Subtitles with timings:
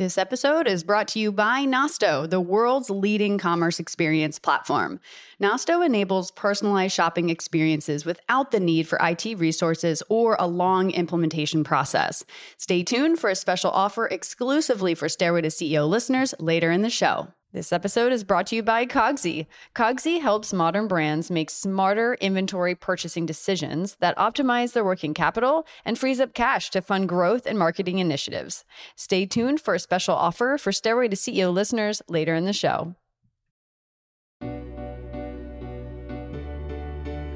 [0.00, 4.98] This episode is brought to you by Nosto, the world's leading commerce experience platform.
[5.38, 11.64] Nosto enables personalized shopping experiences without the need for IT resources or a long implementation
[11.64, 12.24] process.
[12.56, 16.88] Stay tuned for a special offer exclusively for Stairway to CEO listeners later in the
[16.88, 17.34] show.
[17.52, 19.46] This episode is brought to you by Cogsy.
[19.74, 25.98] Cogsy helps modern brands make smarter inventory purchasing decisions that optimize their working capital and
[25.98, 28.64] frees up cash to fund growth and marketing initiatives.
[28.94, 32.94] Stay tuned for a special offer for Stairway to CEO listeners later in the show.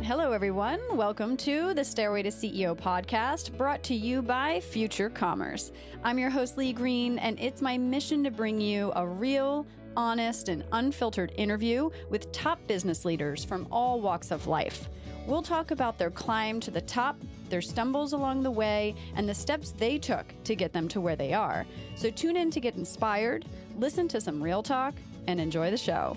[0.05, 0.79] Hello, everyone.
[0.93, 5.73] Welcome to the Stairway to CEO podcast brought to you by Future Commerce.
[6.05, 10.49] I'm your host, Lee Green, and it's my mission to bring you a real, honest,
[10.49, 14.89] and unfiltered interview with top business leaders from all walks of life.
[15.27, 17.17] We'll talk about their climb to the top,
[17.49, 21.17] their stumbles along the way, and the steps they took to get them to where
[21.17, 21.67] they are.
[21.97, 23.47] So tune in to get inspired,
[23.79, 24.95] listen to some real talk,
[25.27, 26.17] and enjoy the show.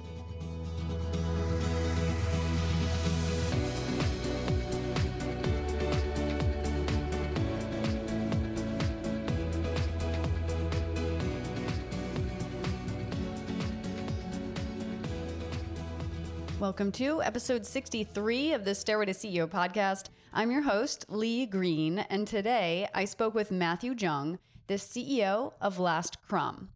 [16.59, 20.09] Welcome to episode 63 of the Stairway to CEO podcast.
[20.33, 25.77] I'm your host, Lee Green, and today I spoke with Matthew Jung, the CEO of
[25.77, 26.69] Last Crumb.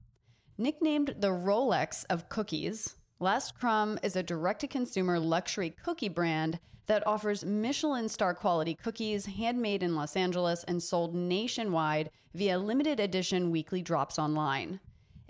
[0.56, 6.60] Nicknamed the Rolex of cookies, Last Crumb is a direct to consumer luxury cookie brand
[6.86, 13.00] that offers Michelin star quality cookies handmade in Los Angeles and sold nationwide via limited
[13.00, 14.80] edition weekly drops online.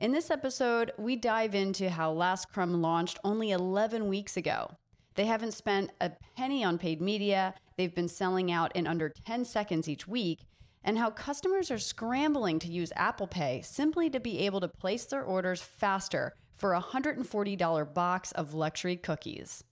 [0.01, 4.71] In this episode, we dive into how Last Crumb launched only 11 weeks ago.
[5.13, 9.45] They haven't spent a penny on paid media, they've been selling out in under 10
[9.45, 10.39] seconds each week,
[10.83, 15.05] and how customers are scrambling to use Apple Pay simply to be able to place
[15.05, 19.63] their orders faster for a $140 box of luxury cookies.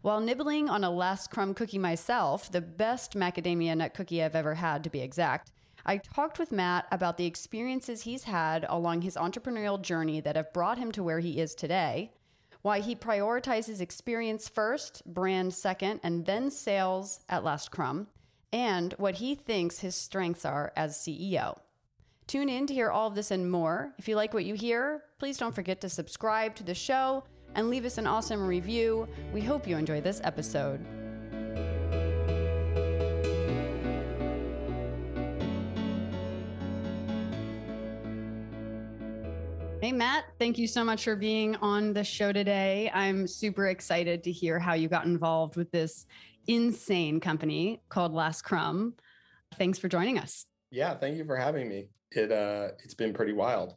[0.00, 4.54] While nibbling on a Last Crumb cookie myself, the best macadamia nut cookie I've ever
[4.54, 5.50] had to be exact,
[5.88, 10.52] I talked with Matt about the experiences he's had along his entrepreneurial journey that have
[10.52, 12.10] brought him to where he is today,
[12.62, 18.08] why he prioritizes experience first, brand second, and then sales at Last Crumb,
[18.52, 21.56] and what he thinks his strengths are as CEO.
[22.26, 23.92] Tune in to hear all of this and more.
[23.96, 27.22] If you like what you hear, please don't forget to subscribe to the show
[27.54, 29.06] and leave us an awesome review.
[29.32, 30.84] We hope you enjoy this episode.
[39.86, 42.90] Hey, Matt, thank you so much for being on the show today.
[42.92, 46.06] I'm super excited to hear how you got involved with this
[46.48, 48.94] insane company called Last Crumb.
[49.54, 50.44] Thanks for joining us.
[50.72, 51.90] Yeah, thank you for having me.
[52.10, 53.76] It uh it's been pretty wild.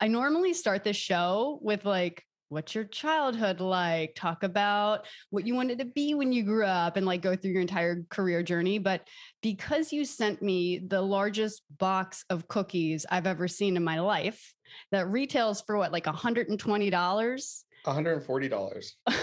[0.00, 4.14] I normally start this show with like what's your childhood like?
[4.14, 7.50] Talk about what you wanted to be when you grew up and like go through
[7.50, 8.78] your entire career journey.
[8.78, 9.06] But
[9.42, 14.54] because you sent me the largest box of cookies I've ever seen in my life
[14.92, 17.62] that retails for what, like $120?
[17.86, 18.92] $140.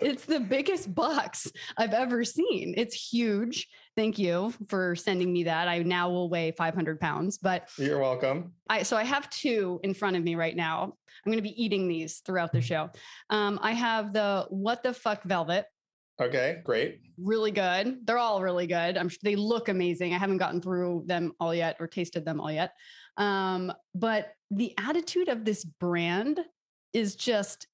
[0.00, 2.74] it's the biggest box I've ever seen.
[2.76, 3.68] It's huge.
[3.96, 5.68] Thank you for sending me that.
[5.68, 8.52] I now will weigh 500 pounds, but you're welcome.
[8.68, 10.82] I so I have two in front of me right now.
[10.84, 12.90] I'm going to be eating these throughout the show.
[13.30, 15.66] Um, I have the what the fuck velvet.
[16.20, 17.00] Okay, great.
[17.18, 18.06] Really good.
[18.06, 18.96] They're all really good.
[18.96, 20.14] I'm they look amazing.
[20.14, 22.72] I haven't gotten through them all yet or tasted them all yet.
[23.16, 26.40] Um, but the attitude of this brand
[26.92, 27.66] is just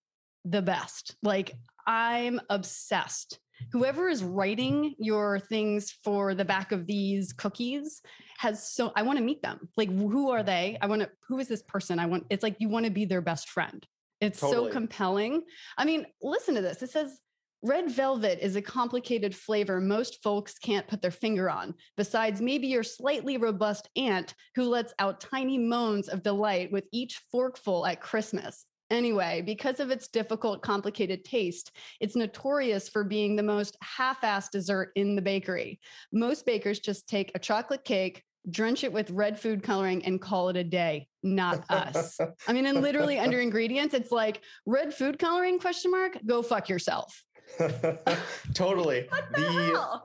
[0.45, 1.17] the best.
[1.23, 1.55] Like
[1.87, 3.39] I'm obsessed.
[3.71, 8.03] Whoever is writing your things for the back of these cookies
[8.39, 9.69] has so I want to meet them.
[9.77, 10.79] Like who are they?
[10.81, 11.99] I want to who is this person?
[11.99, 13.87] I want it's like you want to be their best friend.
[14.21, 14.69] It's totally.
[14.69, 15.43] so compelling.
[15.77, 16.83] I mean, listen to this.
[16.83, 17.19] It says
[17.65, 22.67] Red velvet is a complicated flavor most folks can't put their finger on, besides maybe
[22.67, 28.01] your slightly robust aunt who lets out tiny moans of delight with each forkful at
[28.01, 28.67] Christmas.
[28.91, 31.71] Anyway, because of its difficult, complicated taste,
[32.01, 35.79] it's notorious for being the most half assed dessert in the bakery.
[36.13, 40.49] Most bakers just take a chocolate cake, drench it with red food coloring and call
[40.49, 42.19] it a day not us
[42.49, 46.69] i mean and literally under ingredients it's like red food coloring question mark go fuck
[46.69, 47.23] yourself
[48.55, 49.09] totally.
[49.35, 50.03] the, the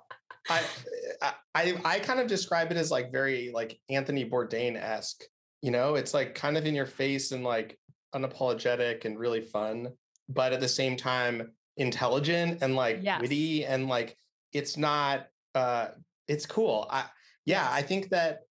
[0.50, 5.24] I, I I kind of describe it as like very like Anthony Bourdain esque.
[5.62, 7.78] You know, it's like kind of in your face and like
[8.14, 9.90] unapologetic and really fun,
[10.30, 13.22] but at the same time intelligent and like yes.
[13.22, 14.18] witty and like
[14.54, 15.90] it's not uh
[16.28, 16.88] it's cool.
[16.90, 17.06] I
[17.46, 17.70] yeah, yes.
[17.72, 18.42] I think that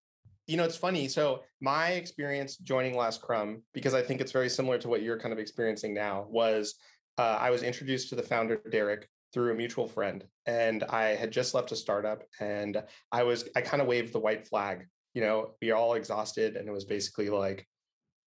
[0.47, 1.09] you know, it's funny.
[1.09, 5.19] So my experience joining Last Crumb, because I think it's very similar to what you're
[5.19, 6.77] kind of experiencing now, was
[7.19, 11.31] uh, I was introduced to the founder Derek through a mutual friend, and I had
[11.31, 12.83] just left a startup, and
[13.13, 14.87] I was I kind of waved the white flag.
[15.15, 17.67] You know, we are all exhausted, and it was basically like,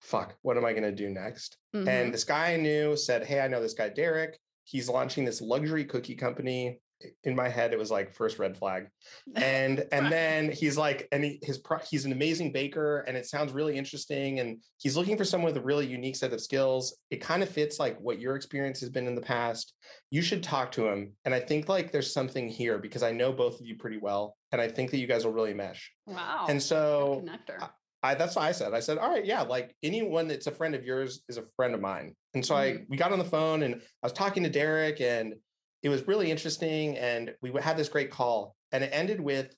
[0.01, 1.87] "Fuck, what am I going to do next?" Mhm.
[1.87, 4.39] And this guy I knew said, Hey, I know this guy, Derek.
[4.63, 6.79] He's launching this luxury cookie company.
[7.23, 8.87] In my head, it was like first red flag.
[9.35, 13.25] And and then he's like, and he, his pro, he's an amazing baker, and it
[13.25, 14.39] sounds really interesting.
[14.39, 16.97] And he's looking for someone with a really unique set of skills.
[17.09, 19.73] It kind of fits like what your experience has been in the past.
[20.11, 21.13] You should talk to him.
[21.25, 24.35] And I think like there's something here because I know both of you pretty well,
[24.51, 25.91] and I think that you guys will really mesh.
[26.07, 26.45] wow.
[26.49, 27.69] And so connector.
[28.01, 28.73] I that's what I said.
[28.73, 31.73] I said, all right, yeah, like anyone that's a friend of yours is a friend
[31.73, 32.15] of mine.
[32.33, 35.33] And so I we got on the phone and I was talking to Derek and
[35.83, 36.97] it was really interesting.
[36.97, 38.55] And we had this great call.
[38.71, 39.53] And it ended with,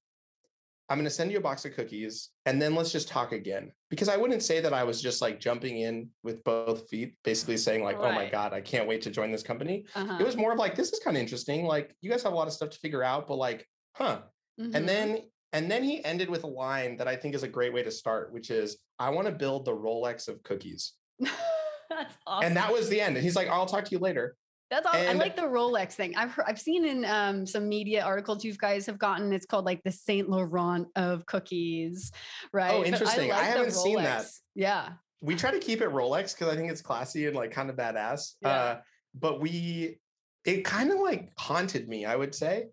[0.89, 3.71] I'm gonna send you a box of cookies and then let's just talk again.
[3.89, 7.57] Because I wouldn't say that I was just like jumping in with both feet, basically
[7.57, 9.85] saying, like, oh my God, I can't wait to join this company.
[9.95, 10.17] uh-huh.
[10.19, 11.65] It was more of like, this is kind of interesting.
[11.65, 14.21] Like you guys have a lot of stuff to figure out, but like, huh,
[14.59, 14.75] Mhm.
[14.75, 15.19] and then
[15.53, 17.91] and then he ended with a line that I think is a great way to
[17.91, 22.47] start, which is, "I want to build the Rolex of cookies." that's awesome.
[22.47, 23.17] And that was the end.
[23.17, 24.35] And he's like, "I'll talk to you later."
[24.71, 24.93] That's all.
[24.95, 26.15] I like the Rolex thing.
[26.15, 29.33] I've heard, I've seen in um, some media articles you guys have gotten.
[29.33, 32.11] It's called like the Saint Laurent of cookies,
[32.53, 32.73] right?
[32.73, 33.31] Oh, interesting.
[33.31, 34.25] I like the haven't seen that.
[34.55, 34.93] Yeah.
[35.19, 37.75] We try to keep it Rolex because I think it's classy and like kind of
[37.75, 38.35] badass.
[38.41, 38.49] Yeah.
[38.49, 38.79] Uh,
[39.13, 39.99] but we,
[40.45, 42.67] it kind of like haunted me, I would say,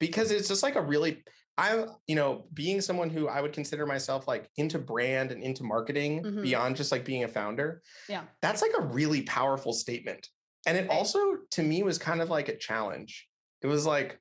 [0.00, 1.22] because it's just like a really,
[1.58, 5.62] I'm, you know, being someone who I would consider myself like into brand and into
[5.62, 6.42] marketing Mhm.
[6.42, 7.82] beyond just like being a founder.
[8.08, 8.22] Yeah.
[8.40, 10.26] That's like a really powerful statement.
[10.66, 11.18] And it also,
[11.52, 13.28] to me, was kind of like a challenge.
[13.62, 14.18] It was like,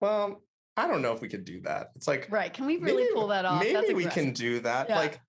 [0.00, 0.42] well,
[0.76, 1.88] I don't know if we could do that.
[1.96, 2.52] It's like, Right.
[2.52, 3.60] Can we really maybe- pull that off?
[3.60, 4.88] Maybe That's we can do that.
[4.88, 4.96] Yeah.
[4.98, 5.20] Like,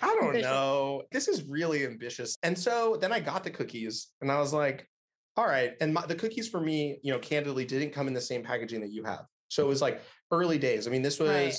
[0.00, 0.46] I don't Ambitious.
[0.50, 1.02] know.
[1.12, 2.36] This is really ambitious.
[2.42, 4.88] And so then I got the cookies and I was like,
[5.36, 5.74] all right.
[5.80, 8.80] And my, the cookies for me, you know, candidly didn't come in the same packaging
[8.80, 9.24] that you have.
[9.48, 10.00] So it was like
[10.30, 10.86] early days.
[10.86, 11.54] I mean, this was, Right.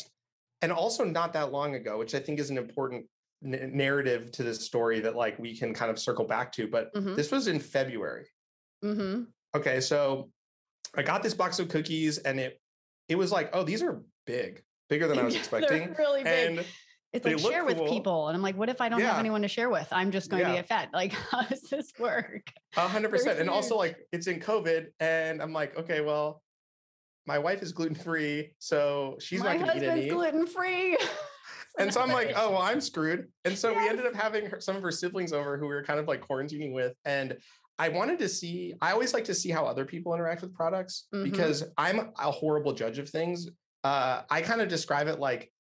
[0.62, 3.06] and also not that long ago, which I think is an important
[3.44, 6.68] n- narrative to this story that like we can kind of circle back to.
[6.68, 7.16] But Mhm.
[7.16, 8.28] this was in February.
[8.84, 9.28] Mhm.
[9.56, 10.32] Okay, so
[10.96, 12.60] I got this box of cookies and it
[13.10, 15.94] it was like, oh, these are big, bigger than I was expecting.
[15.98, 16.58] really big.
[16.58, 16.66] And
[17.12, 17.90] it's like share with cool.
[17.90, 19.88] people, and I'm like, what if I don't have anyone to share with?
[19.92, 20.56] I'm just going to Yeah.
[20.56, 20.90] get fat.
[20.94, 22.42] Like, how does this work?
[22.78, 23.40] A hundred percent.
[23.40, 24.88] And also like it's in COVID.
[25.00, 26.42] And I'm like, okay, well,
[27.28, 30.10] my wife is gluten-free, so she's My not gonna eat husband's any.
[30.10, 30.98] gluten free.
[31.80, 33.28] and so I'm like, oh well, I'm screwed.
[33.46, 35.84] And so we ended up having her, some of her siblings over who we were
[35.84, 36.94] kind of like quarantining with.
[37.06, 37.38] And
[37.80, 41.08] I wanted to see, I always like to see how other people interact with products
[41.14, 41.24] Mhm.
[41.24, 43.48] because I'm a horrible judge of things.
[43.84, 45.52] Uh, I kind of describe it like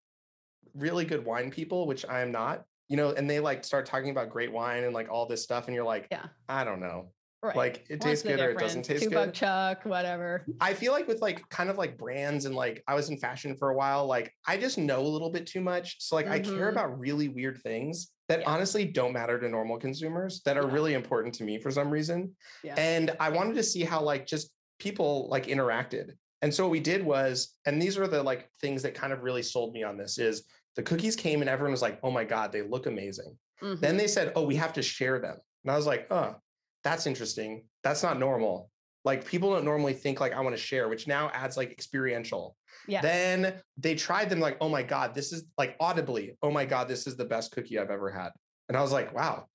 [0.75, 4.12] really good wine people, which I am not, you know, and they like start talking
[4.12, 5.68] about great wine and like all this stuff.
[5.68, 6.25] And you're like, Yeah.
[6.48, 7.12] I don't know.
[7.44, 7.56] Right.
[7.57, 9.34] Like it tastes good or it doesn't taste Two buck good.
[9.34, 10.45] chuck, whatever.
[10.62, 13.57] I feel like with like kind of like brands and like I was in fashion
[13.57, 15.98] for a while, like I just know a little bit too much.
[16.00, 16.72] So like I care Mhm.
[16.72, 18.50] about really weird things that Yeah.
[18.50, 20.74] honestly don't matter to normal consumers that are Yeah.
[20.74, 22.34] really important to me for some reason.
[22.63, 22.75] Yeah.
[22.78, 24.50] And I wanted to see how like just
[24.80, 26.13] people like interacted.
[26.42, 29.22] And so what we did was, and these are the like things that kind of
[29.22, 30.45] really sold me on this is
[30.78, 33.38] the cookies came and everyone was like, oh my God, they look amazing.
[33.62, 33.81] Mhm.
[33.81, 35.38] Then they said, oh, we have to share them.
[35.66, 36.35] And I was like, oh,
[36.83, 37.63] that's interesting.
[37.83, 38.69] That's not normal.
[39.06, 42.56] Like people don't normally think like I want to share, which now adds like experiential.
[42.87, 43.02] yeah.
[43.02, 46.87] Then they tried them like, oh my God, this is like audibly, oh my God,
[46.87, 48.30] this is the best cookie I've ever had.
[48.69, 49.45] And I was like, wow,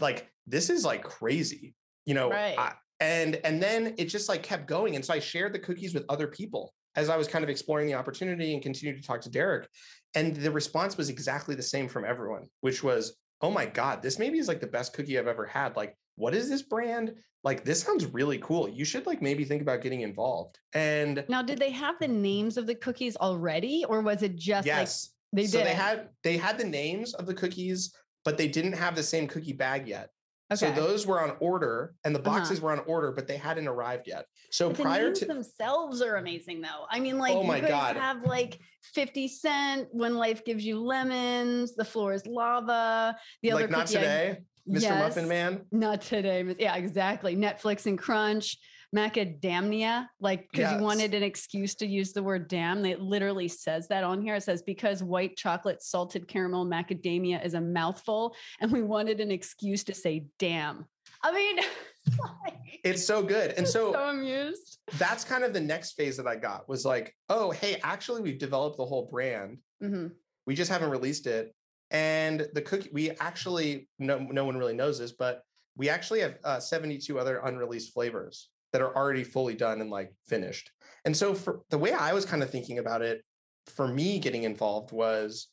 [0.00, 1.74] like this is like crazy,
[2.04, 2.30] you know?
[2.30, 2.58] Right.
[2.58, 4.96] I- and and then it just like kept going.
[4.96, 7.86] And so I shared the cookies with other people as I was kind of exploring
[7.86, 9.68] the opportunity and continued to talk to Derek.
[10.14, 14.18] And the response was exactly the same from everyone, which was, oh my God, this
[14.18, 15.76] maybe is like the best cookie I've ever had.
[15.76, 17.14] Like, what is this brand?
[17.44, 18.68] Like, this sounds really cool.
[18.68, 20.58] You should like maybe think about getting involved.
[20.74, 24.66] And now, did they have the names of the cookies already, or was it just
[24.66, 25.66] yes, like they so did?
[25.66, 29.28] they had they had the names of the cookies, but they didn't have the same
[29.28, 30.10] cookie bag yet.
[30.52, 30.56] Okay.
[30.56, 32.38] So those were on order, and the Uh-huh.
[32.38, 34.26] boxes were on order, but they hadn't arrived yet.
[34.50, 36.86] So But the prior names to themselves are amazing, though.
[36.90, 37.96] I mean, like Oh my you guys God.
[37.96, 38.58] have like
[38.94, 43.98] Fifty Cent, "When Life Gives You Lemons," "The Floor Is Lava," the other not cookie
[43.98, 44.38] I- today,
[44.68, 44.98] Mr.
[44.98, 45.66] Muffin Man.
[45.72, 46.54] Not today.
[46.58, 47.34] Yeah, exactly.
[47.36, 48.56] Netflix and Crunch,
[48.96, 50.78] macadamia, like because Yes.
[50.78, 52.84] you wanted an excuse to use the word damn.
[52.84, 54.34] It literally says that on here.
[54.36, 59.30] It says because white chocolate, salted caramel, macadamia is a mouthful, and we wanted an
[59.30, 60.86] excuse to say damn.
[61.22, 61.56] I mean,
[62.44, 63.52] like, It's so good.
[63.52, 64.78] And so so amused.
[64.98, 68.38] that's kind of the next phase that I got was like, oh, hey, actually, we've
[68.38, 69.58] developed the whole brand.
[69.82, 70.12] Mhm.
[70.46, 71.54] We just haven't released it.
[71.90, 75.42] And the cookie, we actually, no, no one really knows this, but
[75.76, 80.12] we actually have uh, 72 other unreleased flavors that are already fully done and like
[80.26, 80.70] finished.
[81.04, 83.22] And so for the way I was kind of thinking about it,
[83.66, 85.48] for me getting involved was,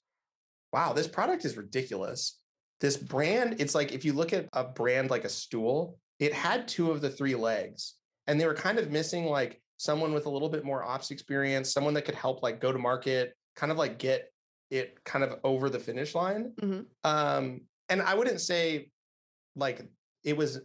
[0.72, 2.40] wow, this product is ridiculous.
[2.82, 6.68] This brand, it's like if you look at a brand like a stool, it had
[6.68, 7.96] two of the three legs
[8.28, 11.72] and they were kind of missing like someone with a little bit more ops experience,
[11.72, 14.32] someone that could help like go to market, kind of like get
[14.72, 16.54] it kind of over the finish line.
[16.62, 16.82] Mm-hmm.
[17.04, 18.90] Um, and I wouldn't say
[19.56, 19.86] like
[20.24, 20.62] it was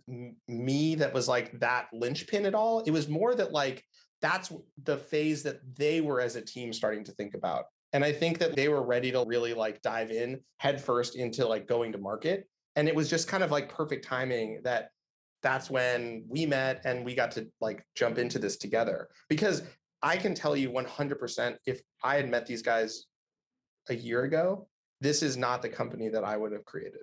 [0.46, 2.80] me that was like that linchpin at all.
[2.80, 3.84] It was more that like
[4.20, 4.52] that's
[4.84, 7.64] the phase that they were as a team starting to think about.
[7.92, 11.66] And I think that they were ready to really like dive in headfirst into like
[11.66, 12.48] going to market.
[12.76, 14.90] And it was just kind of like perfect timing that
[15.42, 19.08] that's when we met and we got to like jump into this together.
[19.28, 19.62] Because
[20.02, 23.06] I can tell you 100% if I had met these guys
[23.88, 24.68] a year ago,
[25.00, 27.02] this is not the company that I would have created.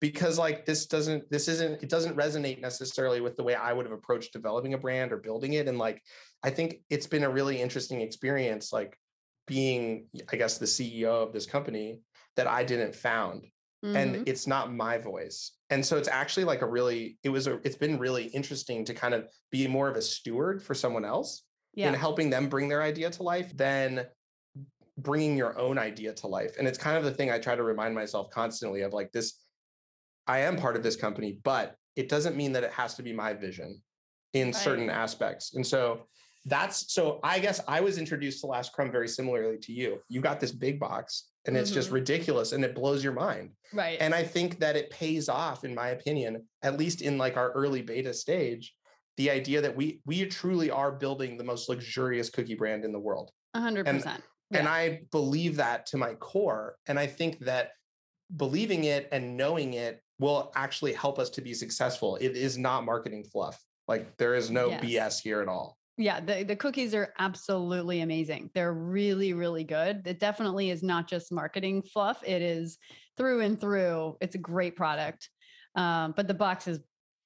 [0.00, 3.84] Because like this doesn't this isn't it doesn't resonate necessarily with the way I would
[3.84, 6.02] have approached developing a brand or building it and like
[6.42, 8.96] I think it's been a really interesting experience like
[9.48, 12.00] being I guess the CEO of this company
[12.36, 13.46] that I didn't found
[13.84, 13.96] Mm-hmm.
[13.96, 17.60] and it's not my voice and so it's actually like a really it was a
[17.62, 21.44] it's been really interesting to kind of be more of a steward for someone else
[21.74, 21.86] yeah.
[21.86, 24.04] and helping them bring their idea to life than
[24.98, 27.62] bringing your own idea to life and it's kind of the thing i try to
[27.62, 29.34] remind myself constantly of like this
[30.28, 33.12] i am part of this company but it doesn't mean that it has to be
[33.12, 33.80] my vision
[34.34, 34.54] in Right.
[34.54, 36.06] certain aspects and so
[36.46, 40.20] that's so i guess i was introduced to last crumb very similarly to you you
[40.20, 41.94] got this big box and it's just Mhm.
[41.94, 43.96] ridiculous and it blows your mind right.
[44.00, 47.52] and I think that it pays off, in my opinion, at least in like our
[47.52, 48.74] early beta stage,
[49.16, 52.98] the idea that we we truly are building the most luxurious cookie brand in the
[52.98, 53.30] world.
[53.56, 54.22] Hundred percent.
[54.50, 54.70] And Yeah.
[54.72, 56.76] I believe that to my core.
[56.86, 57.70] And I think that
[58.36, 62.16] believing it and knowing it will actually help us to be successful.
[62.16, 63.58] It is not marketing fluff.
[63.86, 64.84] Like there is no Yes.
[64.84, 65.76] BS here at all.
[65.96, 68.50] Yeah, the, the cookies are absolutely amazing.
[68.54, 70.02] They're really, really good.
[70.06, 72.22] It definitely is not just marketing fluff.
[72.24, 72.78] It is
[73.16, 74.16] through and through.
[74.20, 75.28] It's a great product.
[75.74, 76.78] Um, but the box is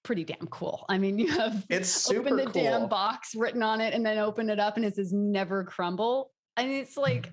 [0.04, 0.86] pretty damn cool.
[0.88, 2.62] I mean, you have It's super open the cool.
[2.62, 6.30] damn box written on it and then open it up and it says never crumble.
[6.56, 7.30] And it's like,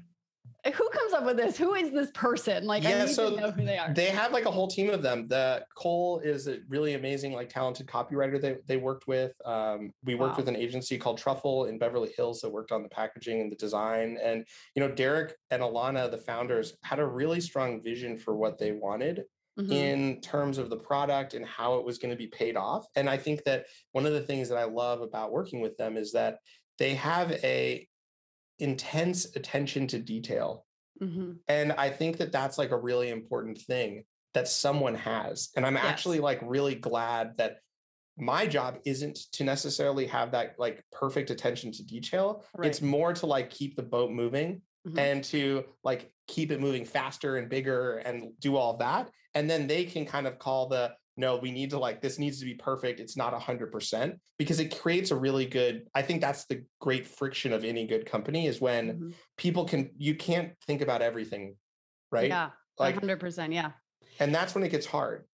[0.66, 1.58] who comes up with this?
[1.58, 2.66] Who is this person?
[2.66, 3.94] Like, I Yeah, need so to know who they are.
[3.94, 5.28] They have like a whole team of them.
[5.28, 9.32] The Cole is a really amazing, like talented copywriter they, they worked with.
[9.46, 10.38] Um, we worked Wow.
[10.38, 13.56] with an agency called Truffle in Beverly Hills that worked on the packaging and the
[13.56, 14.18] design.
[14.22, 18.58] And you know, Derek and Alana, the founders, had a really strong vision for what
[18.58, 19.24] they wanted
[19.58, 19.72] Mhm.
[19.72, 22.86] in terms of the product and how it was going to be paid off.
[22.96, 25.96] And I think that one of the things that I love about working with them
[25.98, 26.40] is that
[26.78, 27.88] they have a
[28.60, 30.66] intense attention to detail
[31.02, 31.40] Mhm.
[31.48, 35.50] and I think that that's like a really important thing that someone has.
[35.56, 35.86] And I'm Yes.
[35.86, 37.60] actually like really glad that
[38.18, 42.44] my job isn't to necessarily have that like perfect attention to detail.
[42.62, 44.98] It's more to like keep the boat moving Mhm.
[45.00, 49.10] and to like keep it moving faster and bigger and do all that.
[49.36, 52.40] And then they can kind of call the no, we need to like this needs
[52.40, 53.00] to be perfect.
[53.02, 55.88] It's not a hundred percent because it creates a really good.
[55.94, 59.14] I think that's the great friction of any good company is when Mhm.
[59.38, 61.58] people can you can't think about everything
[62.12, 63.52] right Yeah, like 100%.
[63.54, 63.74] Yeah.
[64.20, 65.26] and that's when it gets hard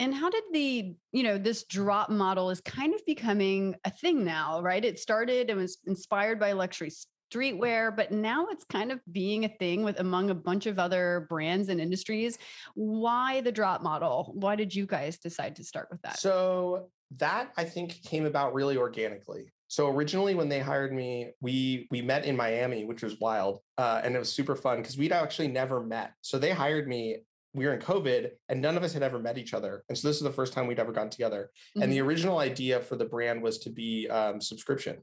[0.00, 4.24] And how did the, you know, this drop model is kind of becoming a thing
[4.24, 4.84] now, right?
[4.84, 6.90] It started and was inspired by luxury
[7.30, 11.26] streetwear, but now it's kind of being a thing with among a bunch of other
[11.28, 12.38] brands and industries.
[12.74, 14.32] Why the drop model?
[14.34, 16.18] Why did you guys decide to start with that?
[16.18, 21.86] so that i think came about really organically so originally when they hired me we
[21.90, 25.12] we met in miami which was wild uh, and it was super fun because we'd
[25.12, 27.16] actually never met so they hired me
[27.54, 30.06] we were in covid and none of us had ever met each other and so
[30.06, 33.06] this is the first time we'd ever gotten together and the original idea for the
[33.06, 34.98] brand was to be um, subscription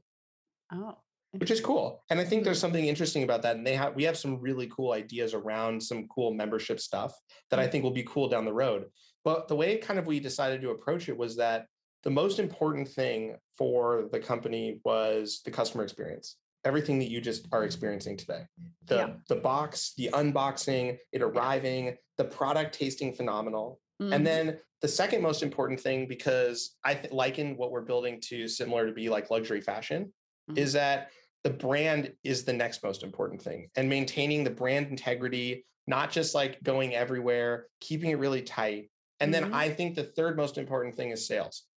[0.72, 0.96] oh,
[1.38, 2.02] which is cool.
[2.10, 2.62] And I think there's Mhm.
[2.62, 3.56] something interesting about that.
[3.56, 7.18] And they have we have some really cool ideas around some cool membership stuff
[7.50, 8.86] that I think will be cool down the road.
[9.24, 11.66] But the way kind of we decided to approach it was that
[12.02, 16.36] the most important thing for the company was the customer experience.
[16.64, 18.46] Everything that you just are experiencing today.
[18.86, 19.14] The Yeah.
[19.28, 23.80] the box, the unboxing, it arriving, the product tasting phenomenal.
[24.00, 24.14] Mhm.
[24.14, 28.46] And then the second most important thing, because I th- liken what we're building to
[28.46, 30.12] similar to be like luxury fashion,
[30.50, 30.58] Mhm.
[30.58, 31.10] is that
[31.46, 36.34] the brand is the next most important thing and maintaining the brand integrity, not just
[36.34, 38.90] like going everywhere, keeping it really tight.
[39.20, 39.32] And Mhm.
[39.32, 41.68] then I think the third most important thing is sales.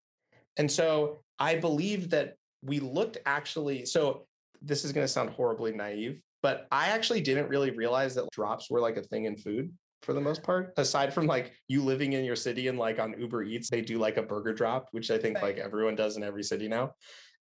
[0.57, 2.33] And so I believe that
[2.63, 4.25] we looked actually, so
[4.59, 8.71] this is going to sound horribly naive, but I actually didn't really realize that drops
[8.71, 9.71] were like a thing in food
[10.01, 10.73] for the most part.
[10.77, 13.99] Aside from like you living in your city and like on Uber Eats, they do
[13.99, 15.55] like a burger drop, which I think Right.
[15.55, 16.93] like everyone does in every city now.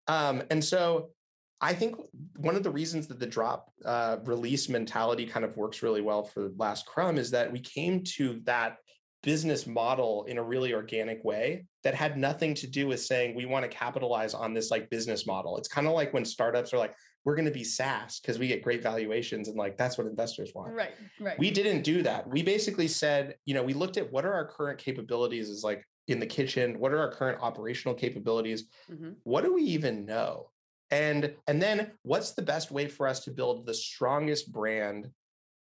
[0.09, 1.11] Um, and so
[1.61, 1.97] I think
[2.37, 6.23] one of the reasons that the drop uh, release mentality kind of works really well
[6.23, 8.77] for Last Crumb is that we came to that
[9.25, 13.47] business model in a really organic way that had nothing to do with saying we
[13.47, 15.59] want to capitalize on this like business model.
[15.59, 18.47] It's kind of like when startups are like, we're going to be SaaS because we
[18.47, 20.73] get great valuations and like that's what investors want.
[20.73, 21.39] Right, right.
[21.39, 22.29] We didn't do that.
[22.29, 25.85] We basically said, you know, we looked at what are our current capabilities is like
[26.07, 28.65] in the kitchen, what are our current operational capabilities?
[28.91, 29.17] Mhm.
[29.25, 30.51] What do we even know?
[30.91, 35.11] And and then what's the best way for us to build the strongest brand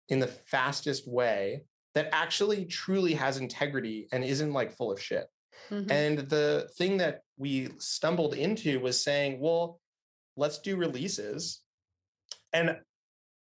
[0.08, 1.64] in the fastest way
[1.94, 5.26] that actually truly has integrity and isn't like full of shit?
[5.70, 5.90] Mhm.
[5.90, 9.80] And the thing that we stumbled into was saying, well,
[10.36, 11.62] let's do releases.
[12.52, 12.78] And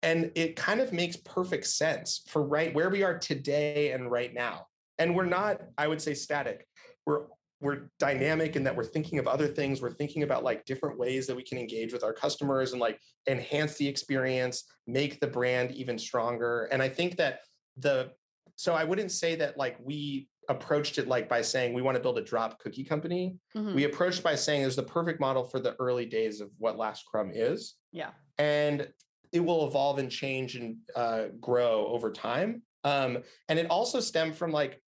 [0.03, 4.33] and it kind of makes perfect sense for right where we are today and right
[4.33, 4.65] now.
[4.97, 6.67] And we're not, I would say, static.
[7.05, 7.27] We're
[7.61, 9.81] we're dynamic in that we're thinking of other things.
[9.81, 12.99] We're thinking about like different ways that we can engage with our customers and like
[13.27, 16.67] enhance the experience, make the brand even stronger.
[16.71, 17.41] And I think that
[17.77, 18.11] the
[18.55, 22.01] so I wouldn't say that like we approached it like by saying we want to
[22.01, 23.37] build a drop cookie company.
[23.55, 23.75] Mhm.
[23.75, 27.05] We approached by saying there's the perfect model for the early days of what Last
[27.05, 28.09] Crumb is yeah.
[28.37, 28.91] and
[29.31, 32.63] it will evolve and change and uh, grow over time.
[32.83, 34.80] Um, and it also stemmed from like,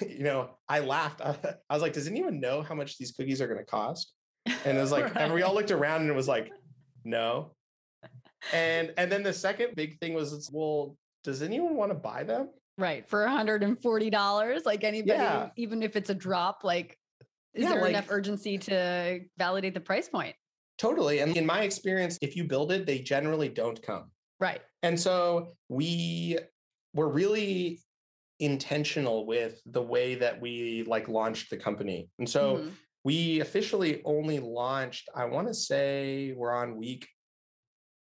[0.00, 1.20] you know, I laughed.
[1.24, 1.34] I,
[1.70, 4.12] was like, does anyone know how much these cookies are going to cost?
[4.64, 6.50] And it was like, and we all looked around and it was like,
[7.04, 7.54] no.
[8.52, 12.24] And and then the second big thing was, it's, well, does anyone want to buy
[12.24, 12.48] them?
[12.78, 13.08] Right.
[13.08, 15.50] For $140, like anybody, Yeah.
[15.56, 16.98] even if it's a drop, like,
[17.54, 20.34] is Yeah, there like- enough urgency to validate the price point?
[20.78, 21.20] Totally.
[21.20, 24.10] And in my experience, if you build it, they generally don't come.
[24.40, 24.60] Right.
[24.82, 26.38] And so we
[26.94, 27.78] were really
[28.42, 32.08] intentional with the way that we like launched the company.
[32.18, 32.72] And so Mhm.
[33.04, 37.08] we officially only launched, I want to say we're on week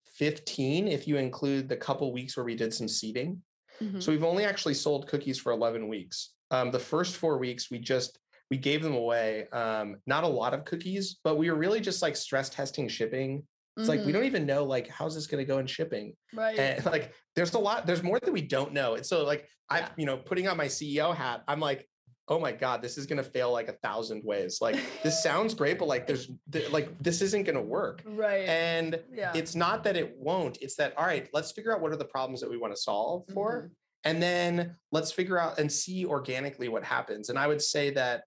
[0.05, 3.43] 15 if you include the couple weeks where we did some seeding.
[3.81, 4.03] Mhm.
[4.03, 6.35] So we've only actually sold cookies for 11 weeks.
[6.51, 9.49] Um, the first four weeks, we just we gave them away.
[9.49, 13.45] Um, not a lot of cookies, but we were really just like stress testing shipping.
[13.77, 16.59] It's like we don't even know like how's this going to go in shipping, right.
[16.59, 17.87] and like there's a lot.
[17.87, 18.95] There's more that we don't know.
[18.95, 19.89] And so like I, Yeah.
[19.97, 21.87] you know, putting on my CEO hat, I'm like,
[22.29, 24.59] oh my god, this is going to fail like a thousand ways.
[24.61, 28.03] Like this sounds great, but like there's th- like this isn't going to work.
[28.07, 28.49] right.
[28.49, 29.33] And yeah.
[29.35, 30.57] it's not that it won't.
[30.62, 31.29] It's that all right.
[31.33, 33.71] Let's figure out what are the problems that we want to solve for Mhm.
[34.05, 38.23] and then let's figure out and see organically what happens and i would say that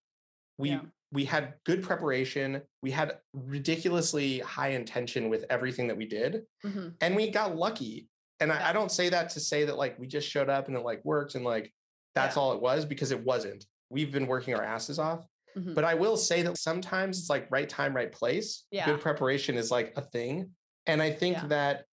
[0.57, 0.81] we Yeah.
[1.11, 6.95] We had good preparation we had ridiculously high intention with everything that we did Mhm.
[7.01, 8.07] and we got lucky
[8.39, 8.69] and I, Yeah.
[8.69, 11.03] I don't say that to say that like we just showed up and it like
[11.03, 11.73] worked and like
[12.15, 12.41] that's Yeah.
[12.41, 15.25] all it was because it wasn't we've been working our asses off
[15.57, 15.73] Mhm.
[15.75, 18.85] but i will say that sometimes it's like right time right place Yeah.
[18.85, 20.51] good preparation is like a thing
[20.85, 21.47] and i think Yeah.
[21.47, 21.85] that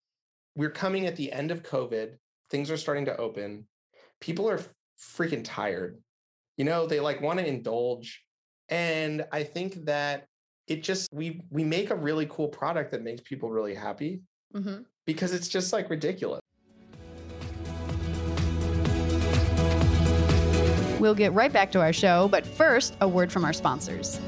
[0.55, 2.18] we're coming at the end of covid
[2.50, 3.66] things are starting to open
[4.20, 4.61] people are
[4.98, 6.02] freaking tired
[6.57, 8.22] you know they like want to indulge
[8.68, 10.26] and i think that
[10.66, 14.20] it just we we make a really cool product that makes people really happy
[14.55, 14.85] Mhm.
[15.07, 16.40] because it's just like ridiculous
[20.98, 24.18] We'll get right back to our show, but first, a word from our sponsors.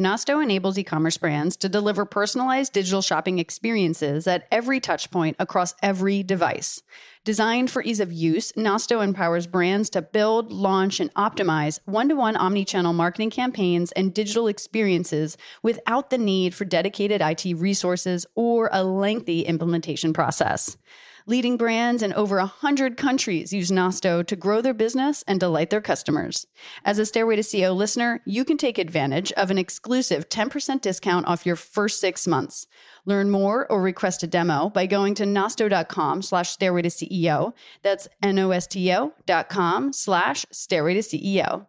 [0.00, 5.74] Nosto enables e commerce brands to deliver personalized digital shopping experiences at every touchpoint across
[5.82, 6.80] every device.
[7.22, 12.16] Designed for ease of use, Nosto empowers brands to build, launch, and optimize one to
[12.16, 18.70] one omnichannel marketing campaigns and digital experiences without the need for dedicated IT resources or
[18.72, 20.78] a lengthy implementation process.
[21.30, 25.80] Leading brands in over 100 countries use Nosto to grow their business and delight their
[25.80, 26.44] customers.
[26.84, 31.28] As a Stairway to CEO listener, you can take advantage of an exclusive 10% discount
[31.28, 32.66] off your first six months.
[33.04, 37.52] Learn more or request a demo by going to nosto.com slash stairway to CEO.
[37.82, 41.68] That's N-O-S-T-O dot com slash stairway to CEO.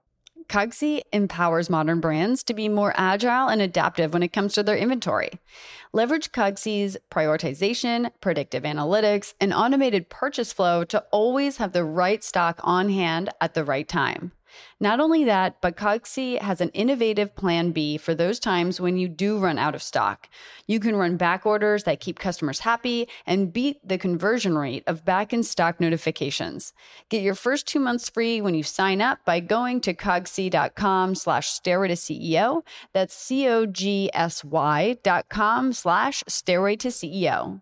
[0.51, 4.75] Cogsy empowers modern brands to be more agile and adaptive when it comes to their
[4.75, 5.29] inventory.
[5.93, 12.59] Leverage Cogsy's prioritization, predictive analytics, and automated purchase flow to always have the right stock
[12.65, 14.33] on hand at the right time.
[14.79, 19.07] Not only that, but Cogsy has an innovative plan B for those times when you
[19.07, 20.29] do run out of stock.
[20.67, 25.05] You can run back orders that keep customers happy and beat the conversion rate of
[25.05, 26.73] back in stock notifications.
[27.09, 31.49] Get your first two months free when you sign up by going to cogsy.com slash
[31.49, 32.63] stairway to CEO.
[32.93, 37.61] That's C-O-G-S-Y dot com slash stairway to CEO.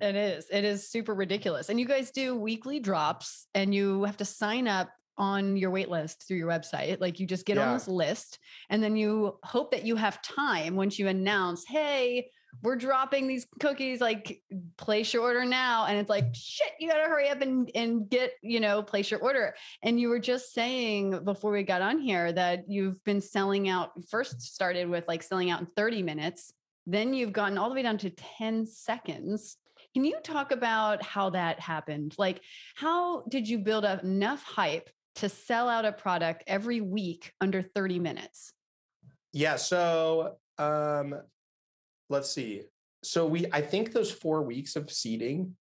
[0.00, 0.46] It is.
[0.50, 1.68] It is super ridiculous.
[1.68, 5.88] And you guys do weekly drops and you have to sign up on your wait
[5.88, 7.00] list through your website.
[7.00, 7.68] Like you just get yeah.
[7.68, 8.38] on this list
[8.70, 12.30] and then you hope that you have time once you announce, hey,
[12.62, 14.42] we're dropping these cookies, like
[14.76, 15.86] place your order now.
[15.86, 19.20] And it's like, shit, you gotta hurry up and, and get, you know, place your
[19.20, 19.54] order.
[19.82, 23.92] And you were just saying before we got on here that you've been selling out,
[24.08, 26.52] first started with like selling out in 30 minutes.
[26.86, 29.56] Then you've gotten all the way down to 10 seconds.
[29.94, 32.14] Can you talk about how that happened?
[32.18, 32.40] Like,
[32.74, 37.62] how did you build up enough hype to sell out a product every week under
[37.62, 38.52] 30 minutes?
[39.32, 39.56] Yeah.
[39.56, 41.14] So um,
[42.08, 42.62] let's see.
[43.02, 45.56] So we, I think those four weeks of seeding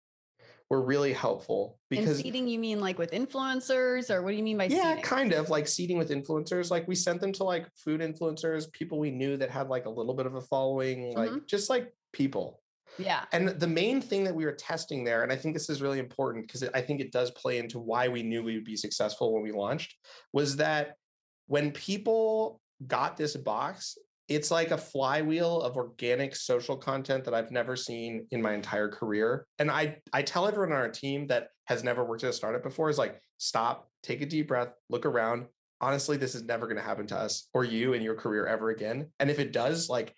[0.69, 4.43] were really helpful because and seeding you mean like with influencers or what do you
[4.43, 5.03] mean by yeah seeding?
[5.03, 8.97] kind of like seeding with influencers like we sent them to like food influencers people
[8.97, 11.45] we knew that had like a little bit of a following like mm-hmm.
[11.45, 12.61] just like people
[12.97, 13.25] yeah.
[13.31, 15.99] And the main thing that we were testing there, and I think this is really
[15.99, 19.33] important because I think it does play into why we knew we would be successful
[19.33, 19.95] when we launched,
[20.33, 20.95] was that
[21.47, 27.51] when people got this box, it's like a flywheel of organic social content that I've
[27.51, 29.45] never seen in my entire career.
[29.59, 32.63] And I I tell everyone on our team that has never worked at a startup
[32.63, 35.45] before is like, stop, take a deep breath, look around.
[35.81, 38.69] Honestly, this is never going to happen to us or you in your career ever
[38.69, 39.11] again.
[39.19, 40.15] And if it does, like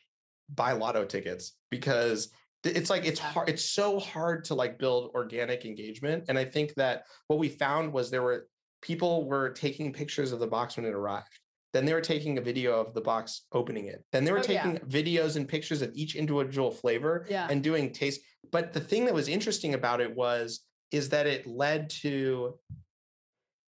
[0.53, 2.29] buy lotto tickets because
[2.63, 6.73] it's like it's hard it's so hard to like build organic engagement and i think
[6.75, 8.47] that what we found was there were
[8.81, 11.39] people were taking pictures of the box when it arrived
[11.73, 14.43] then they were taking a video of the box opening it then they were oh,
[14.43, 14.79] taking yeah.
[14.87, 17.47] videos and pictures of each individual flavor yeah.
[17.49, 21.45] and doing taste but the thing that was interesting about it was is that it
[21.45, 22.57] led to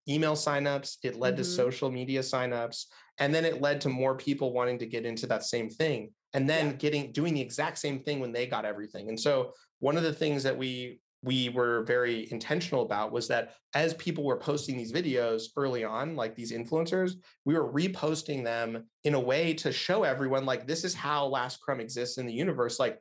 [0.08, 1.44] email signups it led mm-hmm.
[1.44, 2.86] to social media signups
[3.20, 6.50] and then it led to more people wanting to get into that same thing and
[6.50, 6.74] then yeah.
[6.74, 9.10] getting doing the exact same thing when they got everything.
[9.10, 13.54] And so one of the things that we we were very intentional about was that
[13.74, 17.12] as people were posting these videos early on like these influencers
[17.44, 21.60] we were reposting them in a way to show everyone like this is how last
[21.60, 23.00] crumb exists in the universe like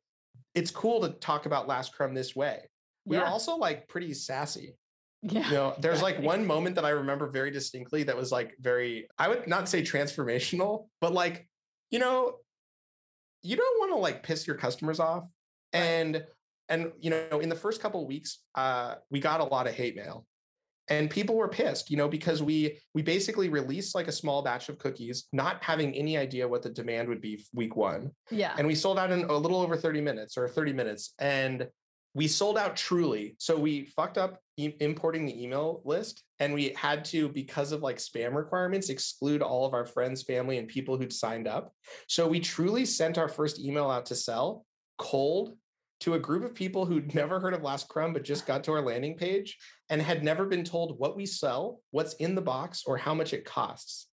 [0.56, 2.58] it's cool to talk about last crumb this way
[3.04, 3.22] we yeah.
[3.22, 4.74] were also like pretty sassy
[5.22, 5.48] yeah.
[5.48, 9.08] You know, there's like one moment that I remember very distinctly that was like very,
[9.18, 11.48] I would not say transformational, but like,
[11.90, 12.36] you know,
[13.42, 15.24] you don't want to like piss your customers off.
[15.74, 15.82] Right.
[15.82, 16.24] And
[16.68, 19.74] and you know, in the first couple of weeks, uh, we got a lot of
[19.74, 20.26] hate mail.
[20.90, 24.70] And people were pissed, you know, because we we basically released like a small batch
[24.70, 28.10] of cookies, not having any idea what the demand would be week one.
[28.30, 28.54] Yeah.
[28.56, 31.12] And we sold out in a little over 30 minutes or 30 minutes.
[31.18, 31.68] And
[32.18, 33.36] we sold out truly.
[33.38, 37.82] So we fucked up e- importing the email list and we had to, because of
[37.82, 41.72] like spam requirements, exclude all of our friends, family, and people who'd signed up.
[42.08, 44.66] So we truly sent our first email out to sell
[44.98, 45.56] cold
[46.00, 48.72] to a group of people who'd never heard of Last Crumb, but just got to
[48.72, 49.56] our landing page
[49.88, 53.32] and had never been told what we sell, what's in the box, or how much
[53.32, 54.08] it costs.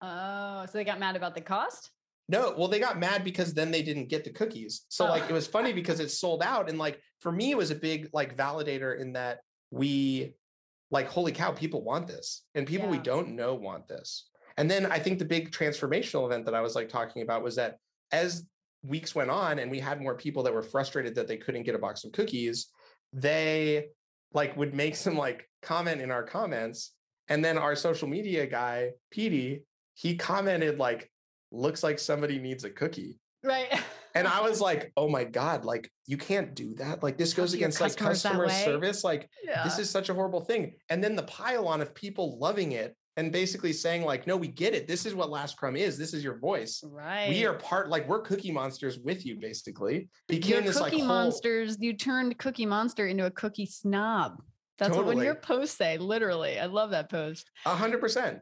[0.00, 1.90] Oh, so they got mad about the cost?
[2.28, 4.86] No, well, they got mad because then they didn't get the cookies.
[4.88, 5.10] So oh.
[5.10, 6.68] like it was funny because it sold out.
[6.68, 10.34] And like for me, it was a big like validator in that we
[10.90, 12.42] like, holy cow, people want this.
[12.54, 12.92] And people yeah.
[12.92, 14.28] we don't know want this.
[14.56, 17.56] And then I think the big transformational event that I was like talking about was
[17.56, 17.78] that
[18.12, 18.46] as
[18.82, 21.74] weeks went on and we had more people that were frustrated that they couldn't get
[21.74, 22.68] a box of cookies,
[23.12, 23.88] they
[24.32, 26.92] like would make some like comment in our comments.
[27.28, 31.10] And then our social media guy, Petey, he commented like,
[31.54, 33.18] looks like somebody needs a cookie.
[33.42, 33.68] Right.
[34.14, 37.02] and I was like, oh my God, like you can't do that.
[37.02, 39.04] Like this goes against like customer service.
[39.04, 39.64] Like yeah.
[39.64, 40.74] this is such a horrible thing.
[40.88, 44.74] And then the pile-on of people loving it and basically saying, like, no, we get
[44.74, 44.88] it.
[44.88, 45.96] This is what Last Crumb is.
[45.96, 46.82] This is your voice.
[46.84, 47.28] Right.
[47.28, 50.08] We are part, like, we're cookie monsters with you, basically.
[50.26, 51.76] Became You're this cookie like monsters.
[51.76, 51.84] Whole...
[51.84, 54.42] You turned Cookie Monster into a cookie snob.
[54.78, 55.06] That's totally.
[55.06, 56.58] what when your posts say, literally.
[56.58, 57.48] I love that post.
[57.64, 58.40] A hundred percent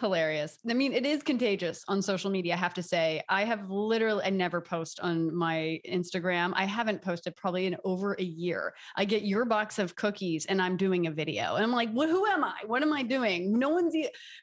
[0.00, 0.58] hilarious.
[0.68, 2.54] I mean, it is contagious on social media.
[2.54, 6.52] I have to say, I have literally, I never post on my Instagram.
[6.54, 8.74] I haven't posted probably in over a year.
[8.96, 12.08] I get your box of cookies and I'm doing a video and I'm like, what,
[12.08, 12.56] who am I?
[12.66, 13.58] What am I doing?
[13.58, 13.94] No one's,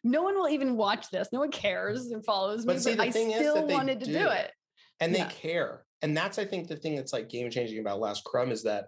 [0.04, 1.30] no one will even watch this.
[1.32, 4.28] No one cares and follows me, but, see, but I still wanted to do, do
[4.30, 4.52] it.
[5.00, 5.30] And they yeah.
[5.30, 5.86] care.
[6.02, 8.88] And that's, I think the thing that's like game changing about Last Crumb is that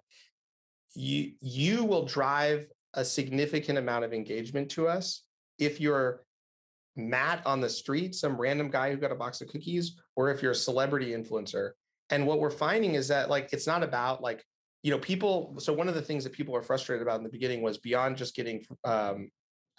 [0.94, 5.24] you, you will drive a significant amount of engagement to us
[5.58, 6.24] if you're
[6.96, 10.42] Matt on the street, some random guy who got a box of cookies, or if
[10.42, 11.72] you're a celebrity influencer.
[12.10, 14.44] And what we're finding is that like it's not about like
[14.84, 15.56] you know people.
[15.60, 18.18] So one of the things that people are frustrated about in the beginning was beyond
[18.18, 19.30] just getting um,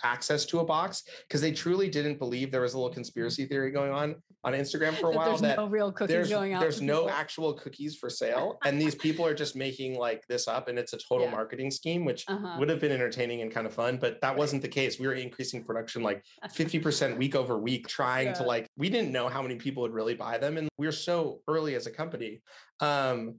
[0.05, 3.71] access to a box because they truly didn't believe there was a little conspiracy theory
[3.71, 6.61] going on on Instagram for a while there's that no real cookies there's going out.
[6.61, 7.11] there's no people.
[7.11, 10.93] actual cookies for sale and these people are just making like this up and it's
[10.93, 11.33] a total Yeah.
[11.33, 12.57] marketing scheme which Uh-huh.
[12.59, 14.39] would have been entertaining and kind of fun but that Right.
[14.39, 18.67] wasn't the case we were increasing production like 50% week over week trying to like
[18.77, 21.75] we didn't know how many people would really buy them and we were so early
[21.75, 22.43] as a company
[22.81, 23.37] um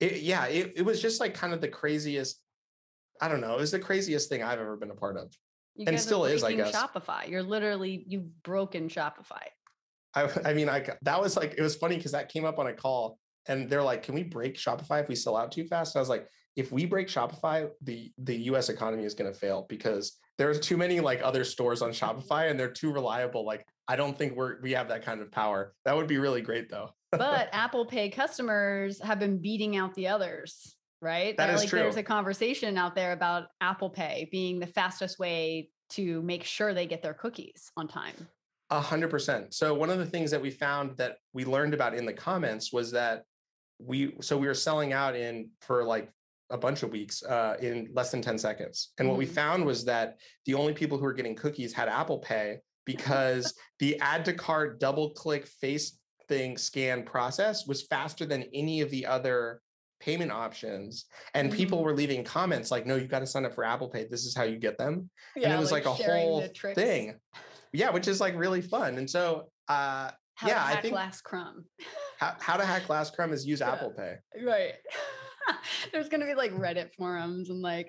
[0.00, 2.40] it, yeah it, it was just like kind of the craziest
[3.22, 5.32] i don't know it was the craziest thing i've ever been a part of
[5.76, 6.74] You and still is, I guess.
[6.74, 7.28] Shopify.
[7.28, 9.42] You're literally you've broken Shopify.
[10.14, 12.68] I, I mean, I that was like it was funny because that came up on
[12.68, 15.94] a call, and they're like, "Can we break Shopify if we sell out too fast?"
[15.94, 18.68] And I was like, "If we break Shopify, the the U.S.
[18.68, 22.18] economy is going to fail because there's too many like other stores on mm-hmm.
[22.18, 23.44] Shopify, and they're too reliable.
[23.44, 25.74] Like, I don't think we're we have that kind of power.
[25.84, 26.90] That would be really great, though.
[27.10, 31.36] But Apple Pay customers have been beating out the others, right?
[31.36, 35.68] That is like there's a conversation out there about Apple Pay being the fastest way
[35.90, 38.14] to make sure they get their cookies on time.
[38.70, 39.52] A hundred percent.
[39.54, 42.72] So one of the things that we found that we learned about in the comments
[42.72, 43.24] was that
[43.78, 46.10] we so we were selling out in for like
[46.50, 48.92] a bunch of weeks uh, in less than 10 seconds.
[48.98, 49.34] And what we Mhm.
[49.34, 53.98] found was that the only people who were getting cookies had Apple Pay because the
[54.00, 59.04] add to cart double click face thing scan process was faster than any of the
[59.04, 59.60] other
[60.04, 61.06] payment options.
[61.34, 61.84] And people Mhm.
[61.84, 64.04] were leaving comments like, no, you got to sign up for Apple Pay.
[64.04, 67.18] This is how you get them yeah, and it was like, a whole thing
[67.72, 71.22] yeah which is like really fun and so uh How Yeah, to I think- last
[71.22, 71.64] crumb.
[72.18, 73.72] how, how to hack last crumb is use Yeah.
[73.72, 74.74] apple pay Right.
[75.92, 77.88] There's gonna be like Reddit forums and like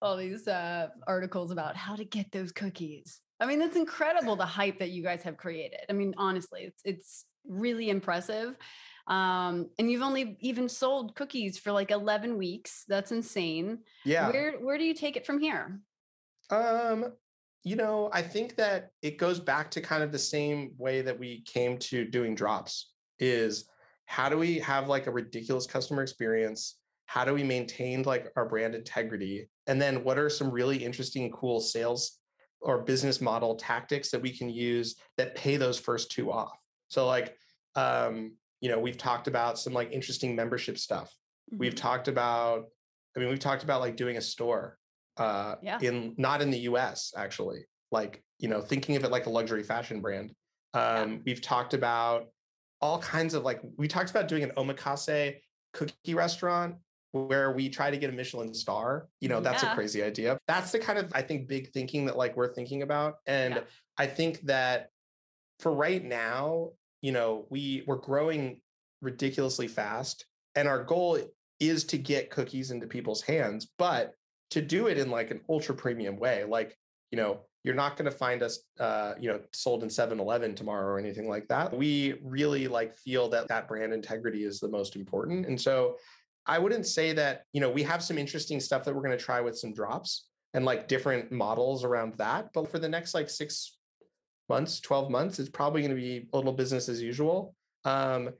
[0.00, 3.20] all these uh, articles about how to get those cookies.
[3.40, 5.80] I mean, it's incredible the hype that you guys have created.
[5.90, 8.56] I mean, honestly, it's it's really impressive.
[9.06, 12.84] Um, and you've only even sold cookies for like 11 weeks.
[12.88, 13.78] That's insane.
[14.04, 15.80] yeah Where where do you take it from here?
[16.50, 17.12] um
[17.64, 21.18] you know i think that it goes back to kind of the same way that
[21.18, 23.68] we came to doing drops is
[24.04, 28.46] how do we have like a ridiculous customer experience how do we maintain like our
[28.48, 32.18] brand integrity and then what are some really interesting cool sales
[32.60, 37.04] or business model tactics that we can use that pay those first two off so
[37.08, 37.36] like
[37.74, 38.30] um
[38.66, 41.14] you know we've talked about some like interesting membership stuff
[41.56, 41.76] we've Mhm.
[41.88, 42.64] talked about
[43.16, 44.76] i mean we've talked about like doing a store
[45.18, 45.78] uh Yeah.
[45.80, 47.60] in not in the us actually
[47.92, 50.34] like you know thinking of it like a luxury fashion brand
[50.74, 52.26] um we've talked about
[52.80, 55.36] all kinds of like we talked about doing an omakase
[55.72, 56.74] cookie restaurant
[57.12, 60.72] where we try to get a michelin star you know that's a crazy idea that's
[60.72, 63.60] the kind of i think big thinking that like we're thinking about and Yeah.
[63.96, 64.90] i think that
[65.60, 68.60] for right now you know we we're growing
[69.02, 71.18] ridiculously fast and our goal
[71.60, 74.12] is to get cookies into people's hands but
[74.50, 76.76] to do it in like an ultra premium way like
[77.10, 80.86] you know you're not going to find us uh you know sold in 7-eleven tomorrow
[80.86, 81.76] or anything like that.
[81.76, 85.96] We really like feel that that brand integrity is the most important and so
[86.46, 89.24] i wouldn't say that you know we have some interesting stuff that we're going to
[89.24, 93.28] try with some drops and like different models around that but for the next like
[93.28, 93.76] six
[94.48, 97.54] months 12 months it's probably going to be a little business as usual
[97.84, 98.30] um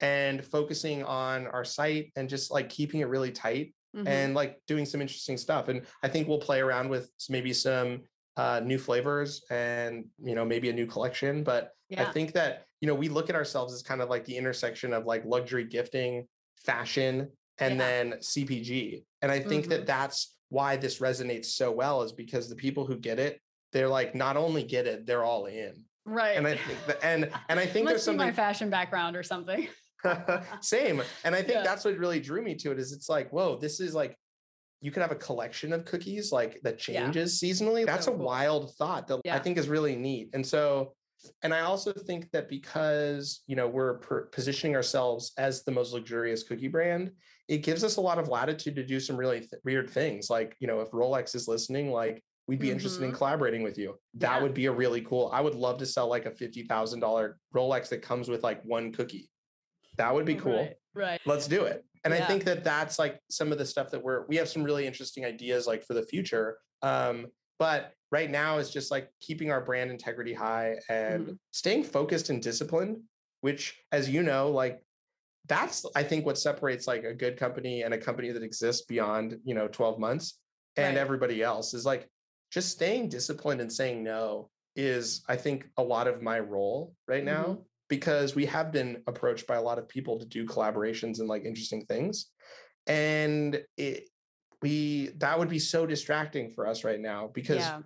[0.00, 4.06] and focusing on our site and just like keeping it really tight Mhm.
[4.06, 5.68] and like doing some interesting stuff.
[5.68, 8.02] And I think we'll play around with maybe some
[8.36, 11.42] uh, new flavors and you know maybe a new collection.
[11.42, 14.36] But I think that you know we look at ourselves as kind of like the
[14.36, 16.26] intersection of like luxury gifting,
[16.62, 17.86] fashion, and Yeah.
[17.86, 19.02] then CPG.
[19.22, 19.70] And I think Mhm.
[19.70, 23.40] that that's why this resonates so well is because the people who get it,
[23.76, 25.84] they're like not only get it, they're all in.
[26.06, 26.36] right.
[26.38, 29.68] And I think that and and I think there's be my fashion background or something.
[30.62, 31.02] Same.
[31.24, 31.62] And I think Yeah.
[31.62, 34.16] that's what really drew me to it is it's like, whoa, this is like
[34.80, 37.02] you could have a collection of cookies like that Yeah.
[37.02, 37.84] changes seasonally.
[37.84, 38.24] That's So a cool.
[38.24, 40.30] wild thought that I think is really neat.
[40.32, 40.94] And so
[41.42, 45.92] and I also think that because, you know, we're per- positioning ourselves as the most
[45.92, 47.10] luxurious cookie brand,
[47.48, 50.30] it gives us a lot of latitude to do some really th- weird things.
[50.30, 53.16] Like, you know, if Rolex is listening, like we'd be interested in Mhm.
[53.16, 53.98] collaborating with you.
[54.14, 54.42] That Yeah.
[54.42, 55.30] would be a really cool.
[55.32, 59.30] I would love to sell like a $50,000 Rolex that comes with like one cookie.
[59.96, 60.76] That would be cool Right.
[60.94, 61.20] right.
[61.24, 64.26] let's do it and i think that that's like some of the stuff that we're
[64.26, 67.26] we have some really interesting ideas like for the future um
[67.58, 71.38] but right now is just like keeping our brand integrity high and Mhm.
[71.50, 73.02] staying focused and disciplined
[73.40, 74.82] which as you know like
[75.46, 79.40] that's i think what separates like a good company and a company that exists beyond
[79.44, 80.38] you know 12 months
[80.76, 81.00] and Right.
[81.00, 82.06] everybody else is like
[82.50, 87.24] just staying disciplined and saying no is I think a lot of my role right
[87.24, 87.64] now Mhm.
[87.88, 91.44] because we have been approached by a lot of people to do collaborations and like
[91.44, 92.26] interesting things.
[92.86, 94.08] And it
[94.62, 97.80] we that would be so distracting for us right now because yeah.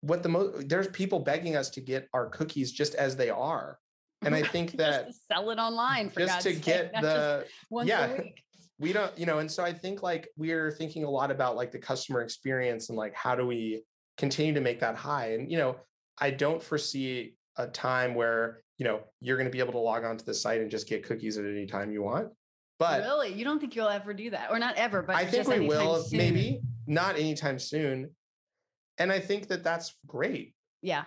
[0.00, 3.78] what the most there's people begging us to get our cookies just as they are.
[4.22, 7.14] And I think that sell it online for just God's to sake, get not just
[7.16, 8.06] the once yeah.
[8.06, 8.43] a week.
[8.78, 11.70] We don't you know and so i think like we're thinking a lot about like
[11.70, 13.82] the customer experience and like how do we
[14.16, 15.32] continue to make that high?
[15.32, 15.76] And you know
[16.18, 20.04] i don't foresee a time where you know you're going to be able to log
[20.04, 22.28] onto the site and just get cookies at any time you want
[22.76, 25.46] but really, you don't think you'll ever do that, or not ever, but i think
[25.46, 26.18] we will soon.
[26.18, 28.10] maybe not anytime soon
[28.98, 30.54] and i think that that's great.
[30.82, 31.04] Yeah,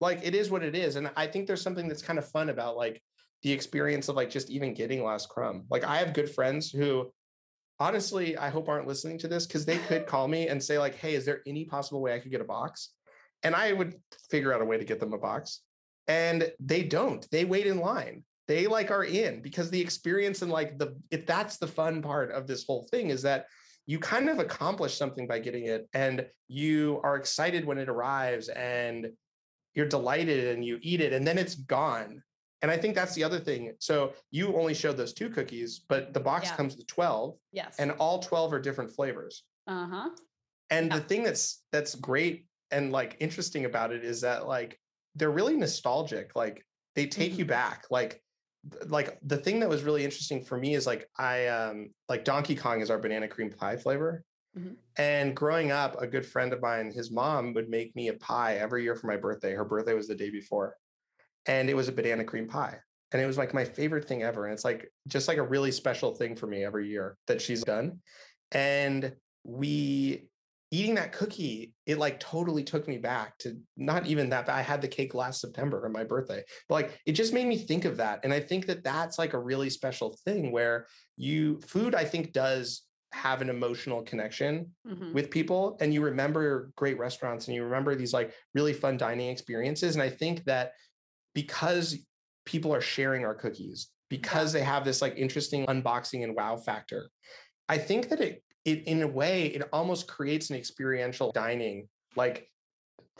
[0.00, 2.48] like it is what it is and i think there's something that's kind of fun
[2.48, 3.00] about like
[3.42, 5.64] the experience of like just even getting last crumb.
[5.70, 7.10] Like i have good friends who
[7.80, 10.94] honestly i hope aren't listening to this because they could call me and say like
[10.94, 12.90] hey is there any possible way i could get a box?
[13.42, 13.94] And i would
[14.30, 15.62] figure out a way to get them a box
[16.08, 17.28] and they don't.
[17.30, 18.24] They wait in line.
[18.48, 22.32] They like are in because the experience and like the if that's the fun part
[22.32, 23.46] of this whole thing is that
[23.86, 28.48] you kind of accomplish something by getting it and you are excited when it arrives
[28.48, 29.08] and
[29.74, 32.22] you're delighted and you eat it and then it's gone
[32.62, 36.14] and i think that's the other thing so you only showed those two cookies but
[36.14, 36.56] the box Yeah.
[36.56, 40.10] comes with 12 yes, and all 12 are different flavors uh huh.
[40.70, 40.98] and Yeah.
[40.98, 44.78] the thing that's that's great and like interesting about it is that like
[45.14, 47.48] they're really nostalgic like they take you Mhm.
[47.48, 48.22] back like
[48.86, 52.54] like the thing that was really interesting for me is like i um like donkey
[52.54, 54.24] kong is our banana cream pie flavor
[54.56, 54.76] Mhm.
[54.98, 58.56] and growing up a good friend of mine his mom would make me a pie
[58.56, 60.76] every year for my birthday her birthday was the day before
[61.46, 62.78] and it was a banana cream pie
[63.12, 65.70] and it was like my favorite thing ever and it's like just like a really
[65.70, 67.98] special thing for me every year that she's done
[68.52, 69.12] and
[69.44, 70.28] we
[70.70, 74.62] eating that cookie it like totally took me back to not even that but i
[74.62, 77.84] had the cake last september on my birthday but like it just made me think
[77.84, 81.94] of that and i think that that's like a really special thing where you food
[81.94, 87.46] i think does have an emotional connection hmm with people and you remember great restaurants
[87.46, 90.72] and you remember these like really fun dining experiences and i think that
[91.34, 91.96] because
[92.44, 97.08] people are sharing our cookies because they have this like interesting unboxing and wow factor
[97.68, 102.48] i think that it it in a way it almost creates an experiential dining like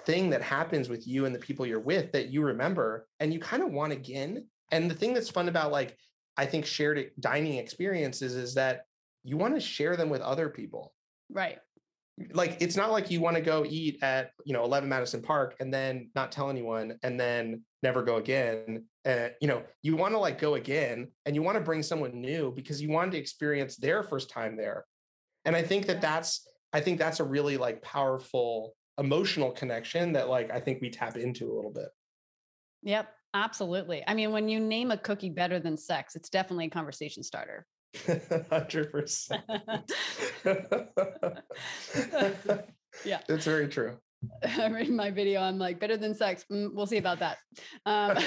[0.00, 3.38] thing that happens with you and the people you're with that you remember and you
[3.38, 4.46] kind of want again.
[4.70, 5.96] And the thing that's fun about like
[6.38, 8.86] i think shared dining experiences is that
[9.22, 10.94] you want to share them with other people.
[11.30, 11.58] Right.
[12.34, 15.56] Like it's not like you want to go eat at you know 11 madison park
[15.60, 20.12] and then not tell anyone and then never go again uh, you know you want
[20.12, 23.18] to like go again and you want to bring someone new because you wanted to
[23.18, 24.84] experience their first time there
[25.46, 30.28] and i think that that's i think that's a really like powerful emotional connection that
[30.28, 31.88] like i think we tap into a little bit
[32.82, 33.08] Yep.
[33.34, 34.02] Absolutely.
[34.06, 37.66] I mean, when you name a cookie better than sex, it's definitely a conversation starter.
[38.06, 39.42] 100%
[43.04, 43.20] Yeah.
[43.28, 43.98] it's very true
[44.58, 45.40] I read my video.
[45.40, 46.44] I'm like, better than sex.
[46.50, 47.38] Mm, we'll see about that.
[47.86, 48.12] Um,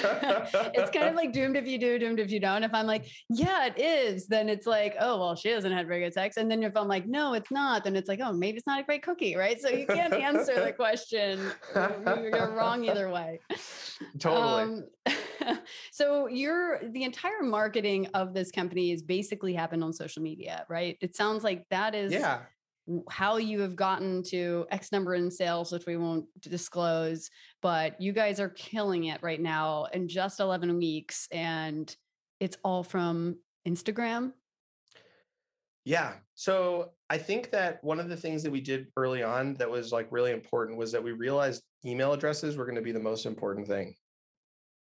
[0.73, 2.63] it's kind of like doomed if you do, doomed if you don't.
[2.63, 6.01] If I'm like, yeah, it is, then it's like, oh, well, she hasn't had very
[6.01, 6.38] good sex.
[6.38, 8.80] And then if I'm like, no, it's not, then it's like, oh, maybe it's not
[8.80, 9.60] a great cookie, right?
[9.60, 11.39] So you can't answer the question.
[11.73, 13.39] You're you're wrong either way.
[14.19, 14.84] totally Um,
[15.91, 20.97] so your the entire marketing of this company is basically happened on social media, right?
[21.01, 22.41] It sounds like that is yeah
[23.10, 27.29] how you have gotten to X number in sales, which we won't disclose,
[27.62, 31.27] but you guys are killing it right now in just 11 weeks.
[31.31, 31.93] And
[32.39, 34.34] it's all from Instagram.
[35.84, 36.13] Yeah.
[36.36, 39.91] So I think that one of the things that we did early on that was
[39.91, 43.25] like really important was that we realized email addresses were going to be the most
[43.25, 43.95] important thing.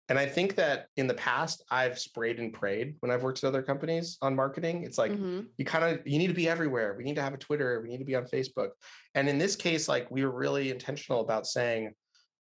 [0.10, 3.48] And I think that in the past, I've sprayed and prayed when I've worked at
[3.48, 4.84] other companies on marketing.
[4.84, 5.48] It's like Mhm.
[5.58, 6.96] you kind of you need to be everywhere.
[6.98, 7.82] We need to have a Twitter.
[7.82, 8.70] We need to be on Facebook.
[9.16, 11.94] And in this case, like we were really intentional about saying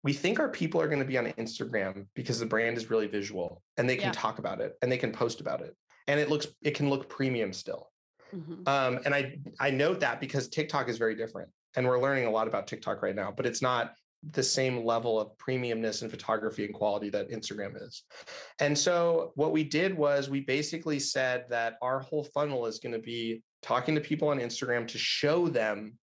[0.02, 3.08] we think our people are going to be on Instagram because the brand is really
[3.08, 4.12] visual and they can Yeah.
[4.12, 5.74] talk about it and they can post about it
[6.06, 7.90] and it looks it can look premium still.
[8.34, 8.68] Mhm.
[8.68, 12.30] Um, and I I note that because TikTok is very different, and we're learning a
[12.30, 13.94] lot about TikTok right now, but it's not
[14.30, 18.02] the same level of premiumness and photography and quality that Instagram is.
[18.60, 22.92] And so what we did was we basically said that our whole funnel is going
[22.92, 25.94] to be talking to people on Instagram to show them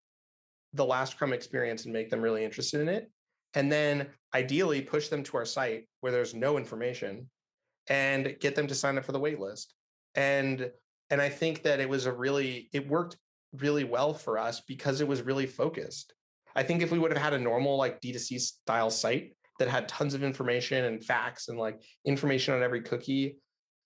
[0.73, 3.11] the last crumb experience and make them really interested in it.
[3.53, 7.29] And then ideally push them to our site where there's no information
[7.87, 9.73] and get them to sign up for the wait list.
[10.15, 10.71] And
[11.11, 13.17] and I think that it was a really it worked
[13.53, 16.13] really well for us because it was really focused.
[16.55, 19.87] I think if we would have had a normal like D2C style site that had
[19.87, 23.37] tons of information and facts and like information on every cookie,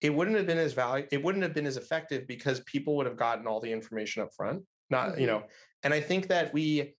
[0.01, 3.05] it wouldn't have been as value it wouldn't have been as effective because people would
[3.05, 4.63] have gotten all the information up front.
[4.89, 5.21] Not, mm-hmm.
[5.21, 5.43] you know,
[5.83, 6.95] and I think that we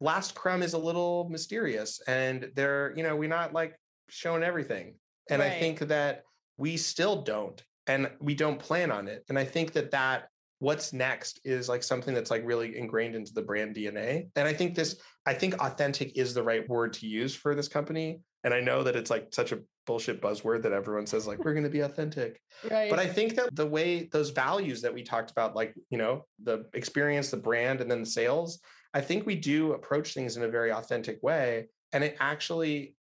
[0.00, 3.74] last crumb is a little mysterious and they're, you know, we're not like
[4.08, 4.94] showing everything.
[5.30, 5.52] And right.
[5.52, 6.22] I think that
[6.56, 9.24] we still don't and we don't plan on it.
[9.28, 10.28] And I think that that
[10.60, 14.28] what's next is like something that's like really ingrained into the brand DNA.
[14.36, 17.68] And I think this, I think authentic is the right word to use for this
[17.68, 18.20] company.
[18.44, 21.54] And I know that it's like such a bullshit buzzword that everyone says like we're
[21.54, 22.40] going to be authentic.
[22.70, 22.90] Right.
[22.90, 26.26] But I think that the way those values that we talked about, like you know
[26.44, 28.60] the experience, the brand, and then the sales,
[28.94, 32.94] I think we do approach things in a very authentic way, and it actually,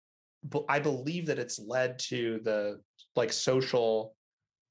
[0.70, 2.80] I believe that it's led to the
[3.16, 4.16] like social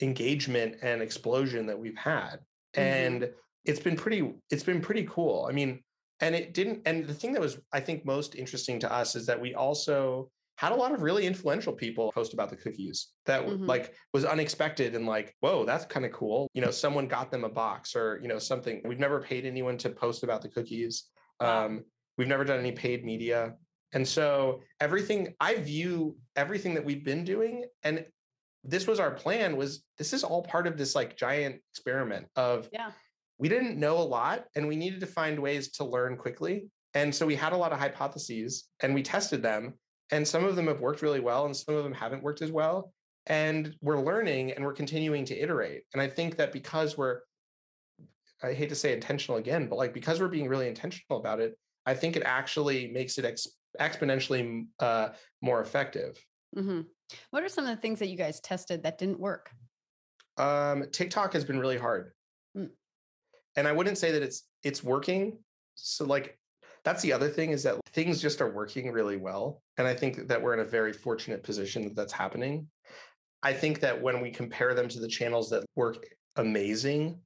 [0.01, 2.39] engagement and explosion that we've had
[2.74, 2.80] mm-hmm.
[2.80, 3.30] and
[3.64, 5.46] it's been pretty it's been pretty cool.
[5.48, 5.82] I mean
[6.20, 9.26] and it didn't and the thing that was i think most interesting to us is
[9.26, 13.44] that we also had a lot of really influential people post about the cookies that
[13.44, 13.66] mm-hmm.
[13.66, 16.48] like was unexpected and like whoa that's kind of cool.
[16.54, 18.80] You know someone got them a box or you know something.
[18.84, 21.04] We've never paid anyone to post about the cookies.
[21.40, 21.84] Um,
[22.16, 23.54] we've never done any paid media.
[23.92, 28.04] And so everything i view everything that we've been doing and
[28.64, 32.68] this was our plan was this is all part of this like giant experiment of
[32.72, 32.90] yeah.
[33.38, 36.66] we didn't know a lot and we needed to find ways to learn quickly.
[36.94, 39.74] And so we had a lot of hypotheses and we tested them
[40.10, 42.52] and some of them have worked really well and some of them haven't worked as
[42.52, 42.92] well.
[43.26, 45.82] And we're learning and we're continuing to iterate.
[45.92, 47.20] And i think that because we're
[48.42, 51.56] i hate to say intentional again but like because we're being really intentional about it
[51.86, 53.48] i think it actually makes it ex-
[53.80, 55.08] exponentially uh,
[55.40, 56.18] more effective
[56.57, 56.80] mm-hmm.
[57.30, 59.50] What are some of the things that you guys tested that didn't work?
[60.36, 62.12] Um, TikTok has been really hard.
[62.57, 62.70] Mm.
[63.57, 65.38] And I wouldn't say that it's it's working.
[65.74, 66.38] So like
[66.84, 69.62] that's the other thing is that things just are working really well.
[69.78, 72.66] And I think that we're in a very fortunate position that that's happening.
[73.42, 77.18] I think that when we compare them to the channels that work amazing,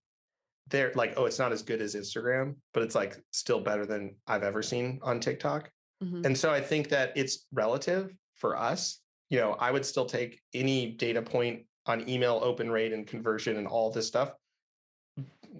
[0.68, 4.14] they're like, oh, it's not as good as Instagram, but it's like still better than
[4.26, 5.70] I've ever seen on TikTok.
[6.02, 6.26] Mm-hmm.
[6.26, 9.00] And so I think that it's relative for us
[9.30, 13.56] you know, I would still take any data point on email open rate and conversion
[13.56, 14.32] and all this stuff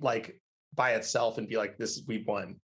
[0.01, 0.41] like
[0.75, 2.57] by itself and be like, this is we won.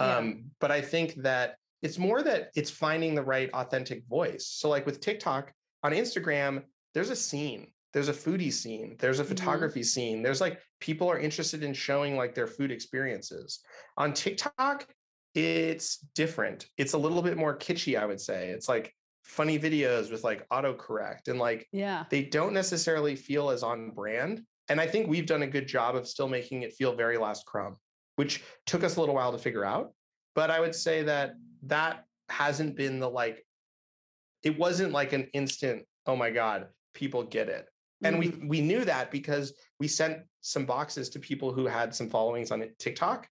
[0.00, 0.16] Yeah.
[0.16, 4.46] Um, but I think that it's more that it's finding the right authentic voice.
[4.46, 5.52] So like with TikTok
[5.82, 6.62] on Instagram,
[6.94, 9.30] there's a scene, there's a foodie scene, there's a mm-hmm.
[9.30, 9.84] photography mm-hmm.
[9.84, 10.22] scene.
[10.22, 13.60] There's like people are interested in showing like their food experiences.
[13.96, 14.86] On TikTok,
[15.34, 16.66] it's different.
[16.78, 18.48] It's a little bit more kitschy, I would say.
[18.48, 18.94] It's like
[19.28, 22.04] funny videos with like autocorrect and like yeah.
[22.10, 25.94] they don't necessarily feel as on brand and i think we've done a good job
[25.94, 27.76] of still making it feel very last crumb
[28.16, 29.92] which took us a little while to figure out
[30.34, 33.44] but i would say that that hasn't been the like
[34.42, 37.66] it wasn't like an instant oh my god people get it
[38.02, 38.40] and mm-hmm.
[38.40, 42.50] we we knew that because we sent some boxes to people who had some followings
[42.50, 43.28] on tiktok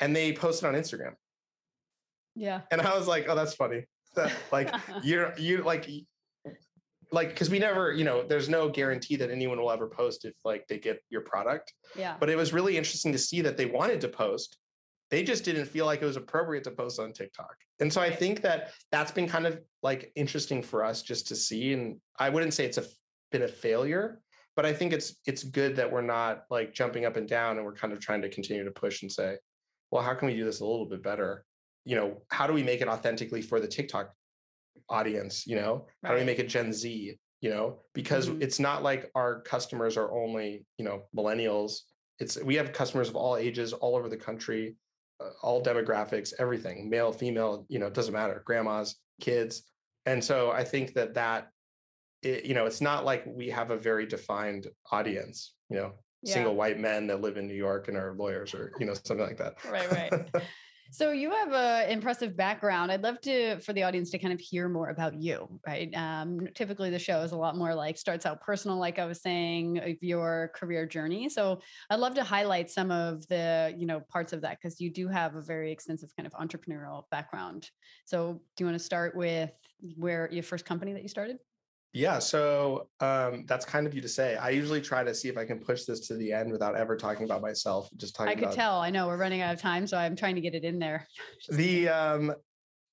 [0.00, 1.12] and they posted on instagram.
[2.34, 2.62] Yeah.
[2.72, 3.84] And i was like oh that's funny
[4.52, 5.88] like you're you like
[7.12, 10.34] like because we never you know there's no guarantee that anyone will ever post if
[10.44, 11.72] like they get your product.
[11.96, 12.16] Yeah.
[12.18, 14.58] But it was really interesting to see that they wanted to post.
[15.10, 17.54] They just didn't feel like it was appropriate to post on tiktok.
[17.80, 21.36] And so i think that that's been kind of like interesting for us just to
[21.36, 22.84] see and i wouldn't say it's a
[23.32, 24.20] been a failure
[24.54, 27.64] but i think it's it's good that we're not like jumping up and down and
[27.66, 29.36] we're kind of trying to continue to push and say
[29.90, 31.44] well how can we do this a little bit better
[31.84, 34.12] you know, how do we make it authentically for the TikTok
[34.88, 35.46] audience?
[35.46, 36.08] You know, right.
[36.08, 37.18] how do we make it Gen Z?
[37.40, 38.42] You know, because mm-hmm.
[38.42, 41.80] it's not like our customers are only, you know, millennials.
[42.18, 44.76] It's we have customers of all ages, all over the country,
[45.20, 49.62] uh, all demographics, everything, male, female, you know, it doesn't matter, grandmas, kids.
[50.06, 51.48] And so I think that that,
[52.22, 56.34] it, you know, it's not like we have a very defined audience, you know, yeah.
[56.34, 59.26] single white men that live in New York and are lawyers or, you know, something
[59.26, 59.56] like that.
[59.70, 60.42] Right, right.
[60.90, 62.92] So you have an impressive background.
[62.92, 65.92] I'd love to for the audience to kind of hear more about you, right?
[65.94, 69.20] Um, typically, the show is a lot more like starts out personal, like I was
[69.20, 71.28] saying, of your career journey.
[71.28, 71.60] So
[71.90, 75.08] I'd love to highlight some of the you know parts of that because you do
[75.08, 77.70] have a very extensive kind of entrepreneurial background.
[78.04, 79.50] So do you want to start with
[79.96, 81.38] where your first company that you started?
[81.94, 84.34] Yeah, so um, that's kind of you to say.
[84.34, 86.96] I usually try to see if I can push this to the end without ever
[86.96, 87.88] talking about myself.
[87.96, 88.32] Just talking.
[88.32, 88.54] I could about...
[88.54, 88.80] tell.
[88.80, 91.06] I know we're running out of time, so I'm trying to get it in there.
[91.50, 92.34] the um,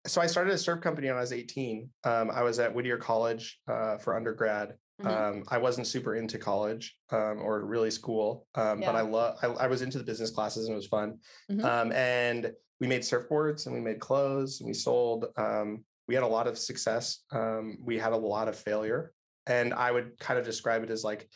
[0.05, 1.89] so I started a surf company when I was 18.
[2.03, 4.75] Um, I was at Whittier College uh, for undergrad.
[5.01, 5.37] Mm-hmm.
[5.39, 8.91] Um, I wasn't super into college um, or really school, um, yeah.
[8.91, 9.37] but I love.
[9.41, 11.17] I, I, was into the business classes and it was fun.
[11.51, 11.65] Mm-hmm.
[11.65, 15.25] Um, and we made surfboards and we made clothes and we sold.
[15.37, 17.19] Um, we had a lot of success.
[17.31, 19.13] Um, we had a lot of failure,
[19.47, 21.29] and I would kind of describe it as like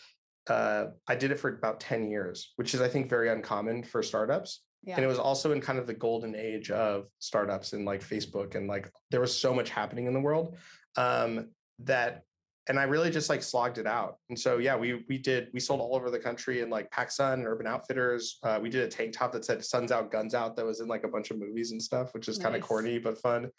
[0.50, 4.04] uh, I did it for about ten years, which is I think very uncommon for
[4.04, 4.64] startups.
[4.84, 4.96] Yeah.
[4.96, 8.56] And it was also in kind of the golden age of startups and like Facebook
[8.56, 10.58] and like there was so much happening in the world
[10.98, 11.48] um,
[11.80, 12.26] that
[12.68, 14.18] and I really just like slogged it out.
[14.30, 17.46] And so yeah, we we did we sold all over the country in like PacSun,
[17.46, 18.40] Urban Outfitters.
[18.44, 20.88] Uh, we did a tank top that said "Suns Out, Guns Out" that was in
[20.88, 23.50] like a bunch of movies and stuff, which is kind of corny but fun.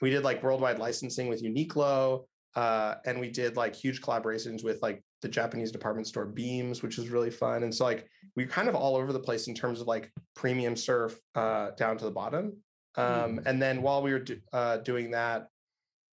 [0.00, 2.24] We did like worldwide licensing with Uniqlo,
[2.56, 6.98] uh, and we did like huge collaborations with like the Japanese department store Beams, which
[6.98, 7.62] was really fun.
[7.62, 10.12] And so like we are kind of all over the place in terms of like
[10.36, 12.56] premium surf uh, down to the bottom.
[12.96, 15.48] Um, And then while we were do, uh, doing that,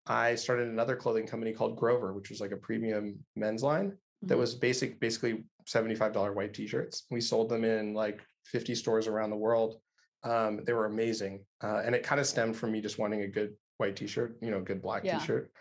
[0.08, 4.36] I started another clothing company called Grover, which was like a premium men's line that
[4.36, 4.40] Mhm.
[4.40, 7.06] was basic, basically $75 white t-shirts.
[7.12, 9.80] We sold them in like 50 stores around the world.
[10.24, 11.46] Um, they were amazing.
[11.64, 14.52] Uh, and it kind of stemmed from me just wanting a good white t-shirt, you
[14.52, 15.18] know, good black Yeah.
[15.18, 15.52] t-shirt.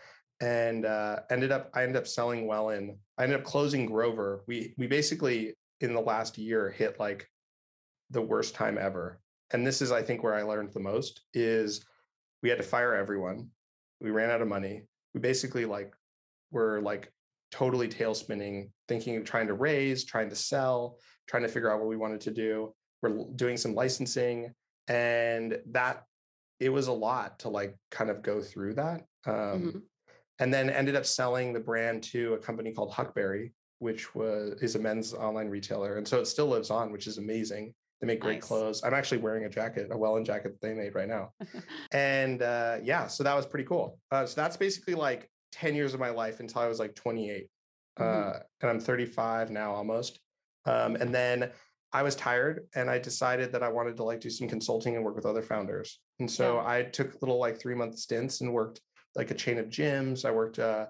[0.41, 4.45] And uh, ended up, I ended up selling well in, I ended up closing Grover.
[4.47, 7.27] We, we basically in the last year hit like
[8.11, 9.21] the worst time ever.
[9.53, 11.85] And this is, I think, where I learned the most is
[12.43, 13.49] we had to fire everyone.
[14.01, 14.83] We ran out of money.
[15.15, 15.93] We basically like
[16.53, 17.13] were like
[17.51, 21.81] totally tail spinning, thinking of trying to raise, trying to sell, trying to figure out
[21.81, 22.73] what we wanted to do.
[23.03, 24.55] We're doing some licensing,
[24.89, 26.05] and that
[26.61, 29.03] it was a lot to like kind of go through that.
[29.27, 29.35] Um,
[29.73, 29.83] Mhm.
[30.39, 34.75] And then ended up selling the brand to a company called Huckberry, which was is
[34.75, 37.75] a men's online retailer, and so it still lives on, which is amazing.
[38.01, 38.45] They make great Nice.
[38.45, 38.83] clothes.
[38.83, 41.33] I'm actually wearing a jacket, a Wellen jacket that they made right now
[41.93, 43.99] and uh, yeah, so that was pretty cool.
[44.11, 47.51] Uh, so that's basically like 10 years of my life until I was like 28.
[47.99, 48.03] Mhm.
[48.37, 50.21] Uh, and I'm 35 now almost.
[50.65, 51.51] Um, and then
[51.93, 55.05] I was tired and I decided that I wanted to like do some consulting and
[55.05, 56.01] work with other founders.
[56.21, 56.67] And so Yeah.
[56.67, 58.81] I took little like three month stints and worked
[59.17, 60.25] like a chain of gyms.
[60.25, 60.87] I worked uh,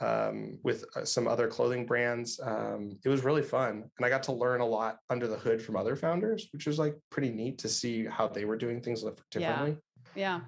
[0.00, 2.38] um, with uh, some other clothing brands.
[2.40, 3.90] Um, it was really fun.
[3.96, 6.78] And I got to learn a lot under the hood from other founders, which was
[6.78, 9.38] like pretty neat to see how they were doing things dif- Yeah.
[9.40, 9.78] differently
[10.14, 10.40] Yeah.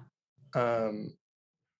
[0.55, 1.13] um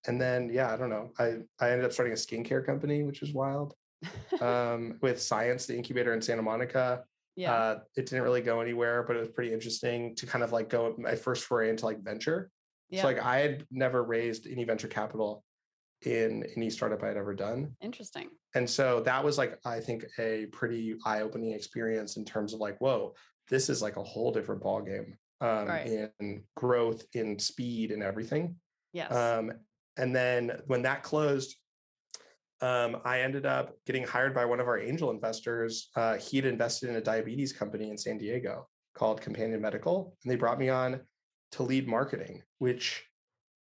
[0.08, 3.22] and then yeah i don't know i i ended up starting a skincare company which
[3.22, 3.74] is wild
[4.42, 7.04] um with science the incubator in santa monica
[7.40, 7.54] yeah.
[7.54, 10.70] uh it didn't really go anywhere but it was pretty interesting to kind of like
[10.70, 12.52] go my first foray into like venture
[12.90, 13.02] yeah.
[13.02, 15.44] so like i had never raised any venture capital
[16.06, 18.30] in any startup i had ever done Interesting.
[18.56, 22.78] and so that was like i think a pretty eye-opening experience in terms of like
[22.80, 23.14] whoa
[23.50, 25.88] this is like a whole different ball game um, Right.
[26.20, 28.56] in growth in speed and everything
[28.94, 29.12] Yes.
[29.14, 29.52] um,
[29.98, 31.56] and then when that closed,
[32.62, 35.90] um, I ended up getting hired by one of our angel investors.
[35.96, 40.32] Uh, he had invested in a diabetes company in San Diego called Companion Medical, and
[40.32, 41.00] they brought me on
[41.54, 43.06] to lead marketing, which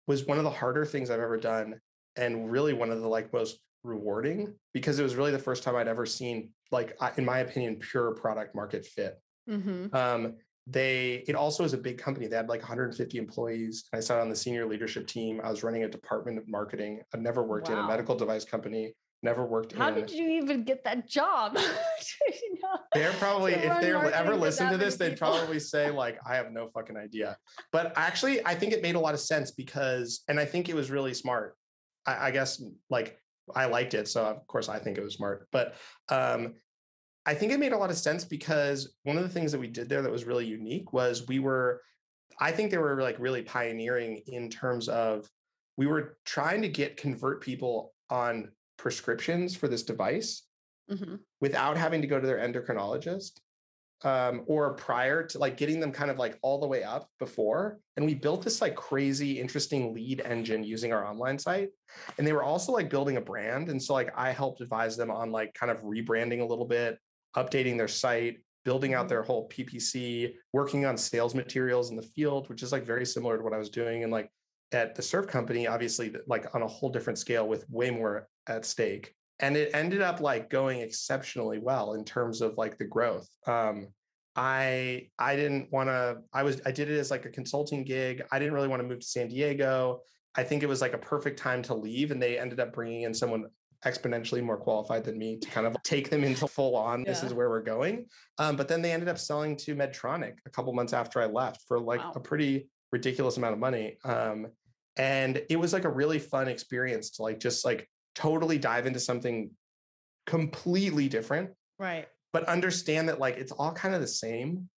[0.08, 1.80] was one of the harder things I've ever done,
[2.16, 5.76] and really one of the like most rewarding because it was really the first time
[5.76, 9.96] I'd ever seen like, in my opinion, pure product market fit mm-hmm.
[9.96, 10.36] um,
[10.70, 12.28] they it also is a big company.
[12.28, 13.86] They had like 150 employees.
[13.94, 15.42] I sat on the senior leadership team.
[15.44, 17.02] I was running a department of marketing.
[17.14, 18.94] I've never worked in a medical device company.
[19.22, 21.58] Never worked How in did you even get that job?
[22.32, 22.80] You know?
[22.94, 25.30] they're probably if they're ever listen to this they'd people?
[25.30, 27.38] probably say like i have no fucking idea.
[27.72, 30.76] But actually i think it made a lot of sense because and i think it
[30.76, 31.56] was really smart.
[32.06, 33.20] I, I guess like
[33.56, 35.48] i liked it so of course i think it was smart.
[35.52, 35.76] But
[36.10, 36.56] um
[37.26, 39.68] I think it made a lot of sense because one of the things that we
[39.68, 41.82] did there that was really unique was we were,
[42.40, 45.30] I think they were like really pioneering in terms of
[45.78, 50.44] we were trying to get convert people on prescriptions for this device
[50.90, 53.40] hmm without having to go to their endocrinologist
[54.04, 57.80] um, or prior to like getting them kind of like all the way up before.
[57.98, 61.70] And we built this like crazy, interesting lead engine using our online site.
[62.18, 63.70] And they were also like building a brand.
[63.70, 66.98] And so like I helped advise them on like kind of rebranding a little bit,
[67.36, 72.50] updating their site, building out their whole PPC, working on sales materials in the field,
[72.50, 74.04] which is like very similar to what I was doing.
[74.04, 74.30] And like
[74.72, 78.66] at the surf company, obviously like on a whole different scale with way more at
[78.66, 83.30] stake and it ended up like going exceptionally well in terms of like the growth.
[83.48, 83.88] Um
[84.36, 88.22] i i didn't want to i was i did it as like a consulting gig.
[88.32, 90.02] I didn't really want to move to san diego.
[90.36, 93.02] I think it was like a perfect time to leave and they ended up bringing
[93.02, 93.46] in someone
[93.86, 97.28] exponentially more qualified than me to kind of take them into full on this Yeah.
[97.28, 98.06] is where we're going
[98.38, 101.62] um, but then they ended up selling to medtronic a couple months after i left
[101.68, 102.12] for like Wow.
[102.16, 104.48] a pretty ridiculous amount of money um,
[104.98, 109.00] and it was like a really fun experience to like just like totally dive into
[109.00, 109.52] something
[110.26, 112.08] completely different Right.
[112.34, 114.70] but understand that like it's all kind of the same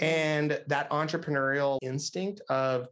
[0.00, 2.88] And that entrepreneurial instinct of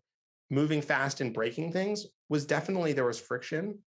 [0.50, 3.78] moving fast and breaking things was definitely there was friction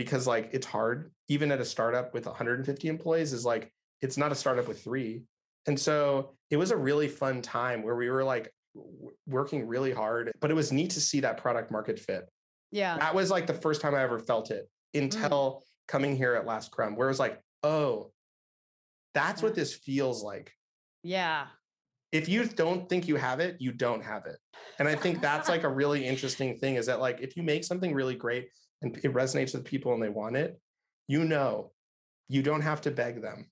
[0.00, 3.70] because like it's hard even at a startup with 150 employees is like
[4.00, 5.22] it's not a startup with 3
[5.66, 9.92] and so it was a really fun time where we were like w- working really
[9.92, 12.30] hard but it was neat to see that product market fit
[12.70, 12.96] Yeah.
[12.96, 15.02] that was like the first time i ever felt it mm.
[15.02, 18.10] until coming here at last crumb where it was like oh
[19.12, 20.50] that's what this feels like
[21.02, 21.44] Yeah.
[22.10, 24.38] if you don't think you have it, you don't have it.
[24.78, 27.64] And I think that's like a really interesting thing is that like if you make
[27.64, 28.48] something really great
[28.82, 30.60] and it resonates with people and they want it,
[31.08, 31.72] you know,
[32.28, 33.50] you don't have to beg them.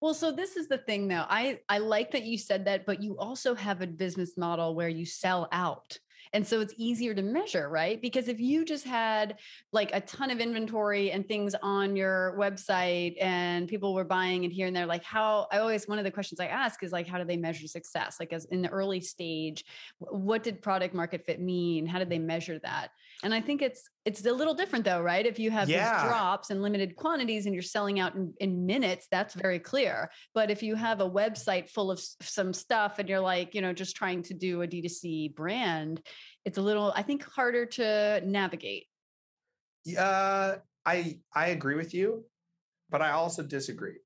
[0.00, 1.24] Well, so this is the thing though.
[1.28, 4.88] I I like that you said that, but you also have a business model where
[4.88, 5.98] you sell out.
[6.32, 8.00] And so it's easier to measure, right?
[8.00, 9.38] Because if you just had
[9.72, 14.52] like a ton of inventory and things on your website and people were buying it
[14.52, 17.06] here and there, like how I always, one of the questions I ask is like,
[17.06, 18.16] how do they measure success?
[18.20, 19.64] Like as in the early stage,
[19.98, 21.86] what did product market fit mean?
[21.86, 22.88] How did they measure that?
[23.24, 25.26] And I think it's, it's a little different though, right?
[25.26, 26.02] If you have Yeah.
[26.02, 30.10] these drops and limited quantities and you're selling out in, in minutes, that's very clear.
[30.34, 33.72] But if you have a website full of some stuff and you're like, you know,
[33.72, 36.00] just trying to do a D2C brand,
[36.44, 38.86] it's a little, I think, harder to navigate.
[39.98, 40.56] Uh,
[40.86, 42.24] I I agree with you,
[42.90, 43.98] but I also disagree.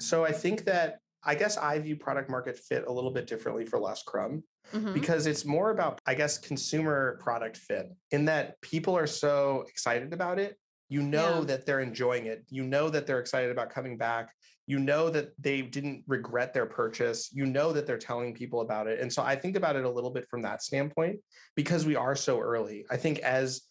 [0.00, 3.66] So I think that I guess I view product market fit a little bit differently
[3.66, 4.94] for Last Crumb Mhm.
[4.94, 10.12] because it's more about i guess consumer product fit in that people are so excited
[10.12, 10.56] about it.
[10.88, 11.44] You know Yeah.
[11.46, 12.44] that they're enjoying it.
[12.48, 14.32] You know that they're excited about coming back.
[14.68, 17.32] You know that they didn't regret their purchase.
[17.32, 19.00] You know that they're telling people about it.
[19.00, 21.20] And so i think about it a little bit from that standpoint
[21.54, 22.86] because we are so early.
[22.90, 23.62] I think as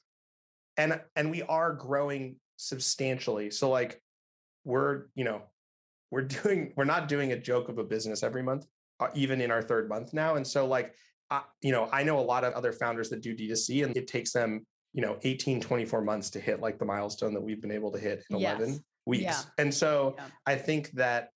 [0.77, 3.49] and and we are growing substantially.
[3.51, 4.01] So like
[4.65, 5.41] we're you know
[6.11, 8.65] we're doing we're not doing a joke of a business every month
[8.99, 10.35] uh, even in our third month now.
[10.35, 10.93] And so like,
[11.29, 14.07] I, you know, I know a lot of other founders that do D2C and it
[14.07, 17.71] takes them, you know, 18, 24 months to hit like the milestone that we've been
[17.71, 18.79] able to hit in 11 Yes.
[19.05, 19.23] weeks.
[19.23, 19.41] Yeah.
[19.57, 20.27] And so Yeah.
[20.45, 21.29] I think that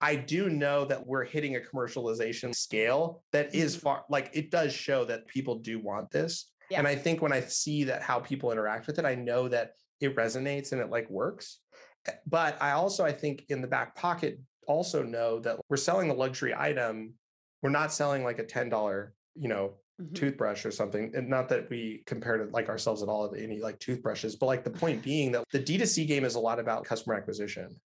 [0.00, 3.80] I do know that we're hitting a commercialization scale that is Mhm.
[3.80, 6.52] far, like it does show that people do want this.
[6.70, 6.78] Yeah.
[6.78, 9.72] And I think when I see that how people interact with it, I know that
[10.00, 11.58] it resonates and it like works.
[12.26, 16.14] But I also, I think in the back pocket, also know that we're selling a
[16.14, 17.14] luxury item.
[17.62, 20.14] We're not selling like a $10, you know, Mhm.
[20.14, 21.14] toothbrush or something.
[21.14, 24.46] And not that we compare to like ourselves at all of any like toothbrushes, but
[24.46, 27.80] like the point being that the D2C game is a lot about customer acquisition.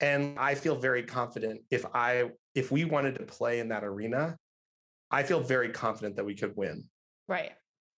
[0.00, 4.36] And I feel very confident if I if we wanted to play in that arena,
[5.10, 6.88] I feel very confident that we could win.
[7.28, 7.52] Right.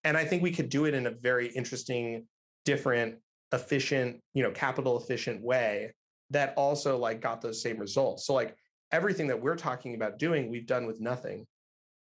[0.04, 2.28] And I think we could do it in a very interesting,
[2.64, 3.20] different,
[3.52, 5.92] efficient, you know, capital efficient way
[6.30, 8.24] that also like got those same results.
[8.26, 8.54] So like
[8.92, 11.46] everything that we're talking about doing, we've done with nothing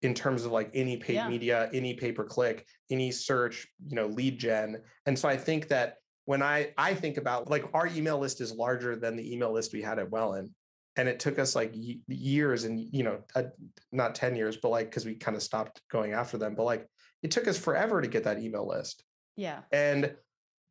[0.02, 1.28] in terms of like any paid Yeah.
[1.30, 4.82] media, any pay per click, any search, you know, lead gen.
[5.06, 5.96] And so I think that
[6.26, 9.74] when I I think about like our email list is larger than the email list
[9.74, 10.52] we had at Wellen,
[10.96, 11.74] and it took us like
[12.08, 13.44] years and you know uh,
[13.92, 16.88] not ten years, but like because we kind of stopped going after them, but like
[17.24, 19.04] it took us forever to get that email list,
[19.38, 19.62] Yeah.
[19.72, 20.16] and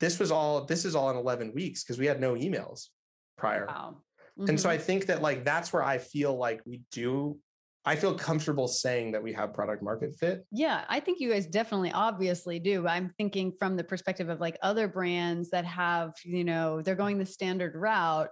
[0.01, 2.89] this was all this is all in eleven weeks because we had no emails
[3.37, 3.67] prior.
[3.67, 4.03] Wow.
[4.37, 4.71] And so.
[4.71, 4.85] I mm-hmm.
[4.85, 7.39] think that like that's where I feel like we do.
[7.85, 10.45] I feel comfortable saying that we have product market fit.
[10.53, 12.87] Yeah, I think you guys definitely obviously do.
[12.87, 17.19] I'm thinking from the perspective of like other brands that have, you know, they're going
[17.19, 18.29] the standard route.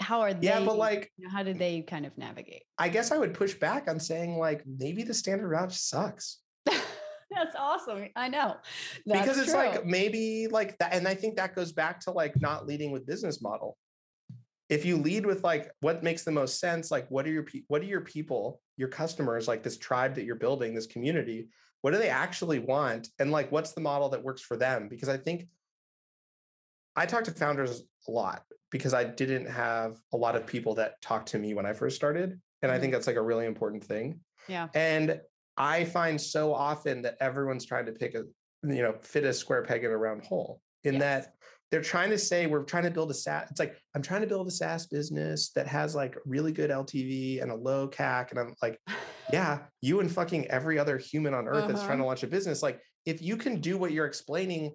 [0.00, 0.48] How are they?
[0.48, 2.62] Yeah, but like you know, how do they kind of navigate?
[2.76, 6.38] I guess I would push back on saying like maybe the standard route sucks
[7.30, 8.08] That's awesome.
[8.16, 8.56] I know.
[9.04, 9.60] because it's true.
[9.60, 13.06] like maybe like that, and I think that goes back to like not leading with
[13.06, 13.76] business model.
[14.68, 17.62] If you lead with like what makes the most sense, like what are your pe-
[17.68, 21.48] what are your people, your customers, like this tribe that you're building, this community,
[21.82, 24.88] what do they actually want, and like what's the model that works for them?
[24.88, 25.48] Because I think
[26.96, 31.00] I talk to founders a lot because I didn't have a lot of people that
[31.00, 32.80] talked to me when I first started, and I mm-hmm.
[32.82, 34.20] think that's like a really important thing.
[34.48, 34.68] yeah.
[34.74, 35.20] And
[35.58, 38.24] I find so often that everyone's trying to pick a,
[38.64, 41.02] you know, fit a square peg in a round hole in Yes.
[41.02, 41.34] that
[41.70, 43.50] they're trying to say we're trying to build a SaaS.
[43.50, 47.42] It's like, I'm trying to build a SaaS business that has like really good LTV
[47.42, 48.30] and a low CAC.
[48.30, 48.80] And I'm like,
[49.32, 52.06] yeah, you and fucking every other human on earth that's trying to uh-huh.
[52.06, 52.62] launch a business.
[52.62, 54.72] Like, if you can do what you're explaining,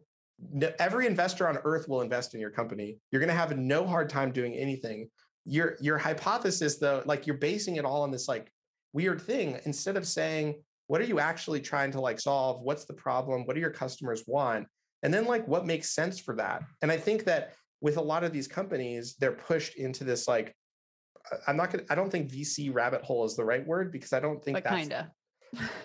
[0.80, 3.00] every investor on earth will invest in your company.
[3.12, 5.10] You're going to have no hard time doing anything.
[5.46, 8.52] Your your hypothesis, though, like you're basing it all on this like
[8.94, 10.56] weird thing instead of saying,
[10.88, 12.62] what are you actually trying to like solve?
[12.62, 13.46] What's the problem?
[13.46, 14.68] What do your customers want?
[15.02, 16.64] And then like what makes sense for that?
[16.82, 20.56] And I think that with a lot of these companies, they're pushed into this like
[21.48, 24.20] I'm not gonna I don't think VC rabbit hole is the right word because I
[24.20, 25.12] don't think but that's kinda.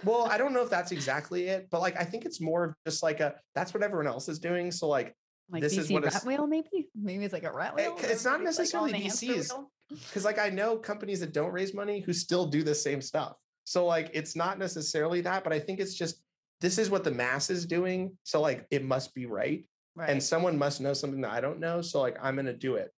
[0.04, 2.74] well, I don't know if that's exactly it, but like I think it's more of
[2.86, 4.70] just like a that's what everyone else is doing.
[4.72, 5.14] So like
[5.50, 6.88] Like This VC is what rat wheel, maybe?
[6.94, 9.52] Maybe it's like a rat It- it's not Everybody's, like, necessarily VCs.
[9.90, 13.36] because like I know companies that don't raise money who still do the same stuff.
[13.68, 16.22] So like it's not necessarily that, but I think it's just
[16.62, 18.16] this is what the mass is doing.
[18.22, 19.68] So like it must be right.
[19.94, 20.08] Right.
[20.08, 21.82] And someone must know something that I don't know.
[21.82, 22.90] So like I'm gonna do it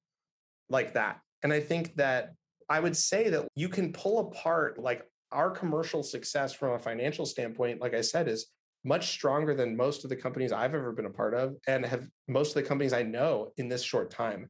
[0.68, 1.18] like that.
[1.42, 2.34] And I think that
[2.68, 5.02] I would say that you can pull apart like
[5.32, 8.46] our commercial success from a financial standpoint, like I said, is
[8.84, 12.06] much stronger than most of the companies I've ever been a part of and have
[12.28, 14.48] most of the companies I know in this short time.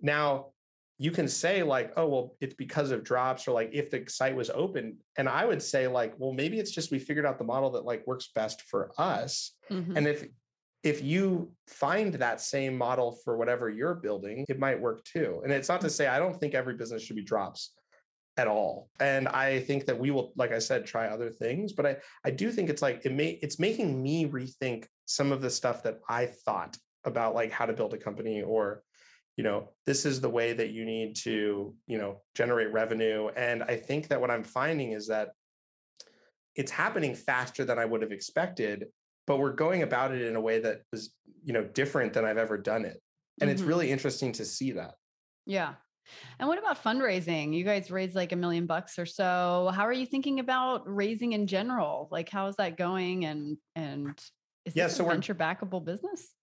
[0.00, 0.46] Now,
[1.02, 4.36] you can say like, oh, well, it's because of drops or like if the site
[4.36, 4.98] was open.
[5.16, 7.86] And I would say like, well, maybe it's just we figured out the model that
[7.86, 9.56] like works best for us.
[9.70, 9.96] Mhm.
[9.96, 10.28] And if
[10.82, 15.40] if you find that same model for whatever you're building, it might work too.
[15.42, 17.72] And it's not to say I don't think every business should be drops
[18.36, 18.90] at all.
[19.00, 21.72] And I think that we will, like I said, try other things.
[21.72, 21.96] But I
[22.26, 25.82] I do think it's like it may it's making me rethink some of the stuff
[25.84, 28.82] that I thought about like how to build a company or
[29.40, 33.62] you know this is the way that you need to you know generate revenue and
[33.62, 35.30] i think that what i'm finding is that
[36.56, 38.88] it's happening faster than i would have expected
[39.26, 42.36] but we're going about it in a way that is you know different than i've
[42.36, 43.00] ever done it
[43.40, 43.68] and it's Mhm.
[43.68, 44.92] really interesting to see that
[45.46, 45.76] Yeah.
[46.38, 47.54] And what about fundraising?
[47.54, 49.70] You guys raised like a million bucks or so.
[49.74, 52.08] How are you thinking about raising in general?
[52.10, 53.24] Like how is that going?
[53.24, 54.18] And and
[54.66, 56.34] is Yeah, this so a venture backable business?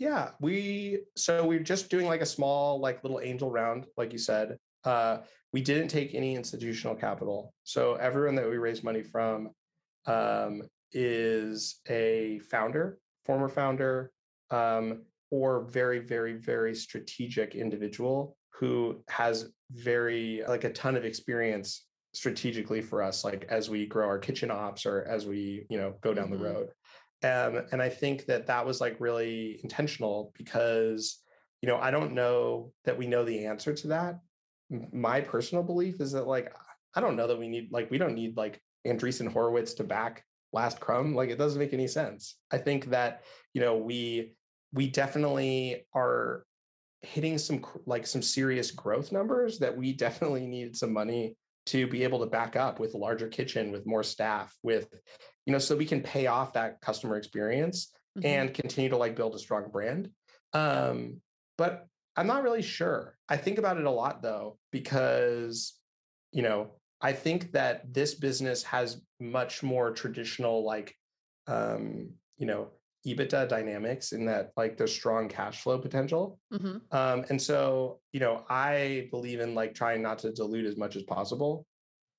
[0.00, 4.18] Yeah, we so we're just doing like a small like little angel round, like you
[4.18, 4.56] said.
[4.82, 5.18] Uh,
[5.52, 9.50] we didn't take any institutional capital, so everyone that we raised money from
[10.06, 14.10] um, is a founder, former founder,
[14.50, 21.86] um, or very, very, very strategic individual who has very like a ton of experience
[22.14, 25.94] strategically for us, like as we grow our kitchen ops or as we you know
[26.00, 26.38] go down Mhm.
[26.38, 26.68] the road.
[27.22, 31.18] Um, and I think that that was like really intentional because,
[31.60, 34.20] you know, I don't know that we know the answer to that.
[34.92, 36.54] My personal belief is that like,
[36.94, 40.24] I don't know that we need, like, we don't need like Andreessen Horowitz to back
[40.52, 41.14] Last Crumb.
[41.14, 42.36] Like, it doesn't make any sense.
[42.50, 44.34] I think that, you know, we,
[44.72, 46.44] we definitely are
[47.02, 51.34] hitting some like some serious growth numbers that we definitely needed some money
[51.66, 54.88] to be able to back up with a larger kitchen with more staff with
[55.50, 58.24] you know so we can pay off that customer experience Mhm.
[58.24, 60.12] and continue to like build a strong brand
[60.52, 61.20] um
[61.58, 65.80] but i'm not really sure i think about it a lot though because
[66.30, 66.70] you know
[67.00, 70.94] i think that this business has much more traditional like
[71.48, 72.70] um you know
[73.04, 76.80] ebitda dynamics in that like there's strong cash flow potential Mhm.
[76.92, 80.96] um, and so, you know, I believe in like trying not to dilute as much
[80.96, 81.64] as possible.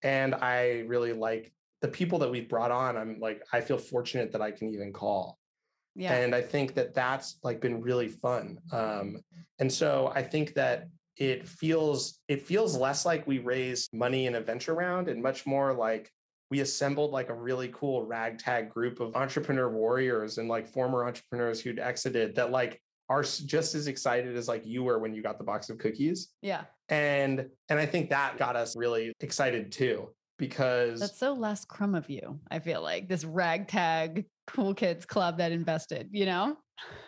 [0.02, 2.98] And I really like the people that we've brought on.
[2.98, 5.38] I'm like, I feel fortunate that I can even call.
[5.96, 6.14] Yeah.
[6.14, 8.60] And I think that that's like been really fun.
[8.72, 9.22] Um,
[9.60, 14.36] and so I think that it feels it feels less like we raised money in
[14.36, 16.10] a venture round and much more like
[16.50, 21.60] we assembled like a really cool ragtag group of entrepreneur warriors and like former entrepreneurs
[21.62, 25.38] who'd exited that like are just as excited as like you were when you got
[25.38, 26.64] the box of cookies yeah.
[26.88, 30.10] and and i think that got us really excited too
[30.42, 32.39] because That's so last crumb of you.
[32.50, 36.58] I feel like this ragtag cool kids club that invested, you know?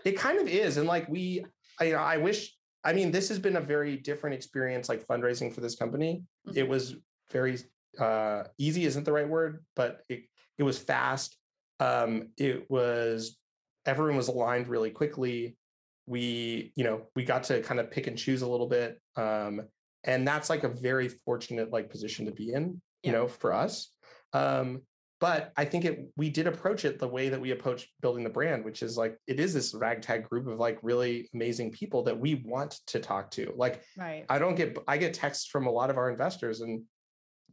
[0.06, 1.44] it kind of is and like we
[1.80, 5.08] I, you know i wish i mean this has been a very different experience like
[5.08, 6.22] fundraising for this company
[6.54, 6.68] it Mhm.
[6.68, 6.96] was
[7.32, 7.58] very
[7.98, 10.26] uh easy isn't the right word but it
[10.60, 11.36] it was fast
[11.80, 13.40] um it was
[13.88, 15.58] everyone was aligned really quickly
[16.06, 19.62] we you know we got to kind of pick and choose a little bit um
[20.04, 23.20] and that's like a very fortunate like position to be in you Yeah.
[23.20, 23.90] know for us
[24.34, 24.82] um
[25.20, 28.30] but i think it we did approach it the way that we approached building the
[28.30, 32.18] brand which is like it is this ragtag group of like really amazing people that
[32.18, 34.26] we want to talk to like Right.
[34.30, 36.84] I don't get I get texts from a lot of our investors and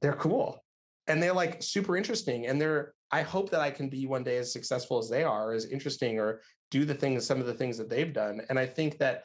[0.01, 0.64] they're cool.
[1.07, 2.46] And they're like super interesting.
[2.46, 5.53] And they're I hope that I can be one day as successful as they are,
[5.53, 6.40] as interesting or
[6.70, 8.40] do the things, some of the things that they've done.
[8.48, 9.24] And I think that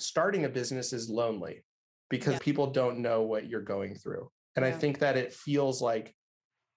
[0.00, 1.64] starting a business is lonely
[2.08, 2.38] because Yeah.
[2.40, 4.30] people don't know what you're going through.
[4.56, 6.14] And I think that it feels like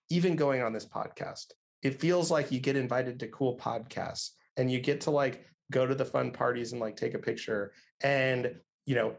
[0.10, 1.46] even going on this podcast,
[1.82, 5.86] it feels like you get invited to cool podcasts and you get to like go
[5.86, 7.72] to the fun parties and like take a picture
[8.02, 8.56] and
[8.86, 9.16] you know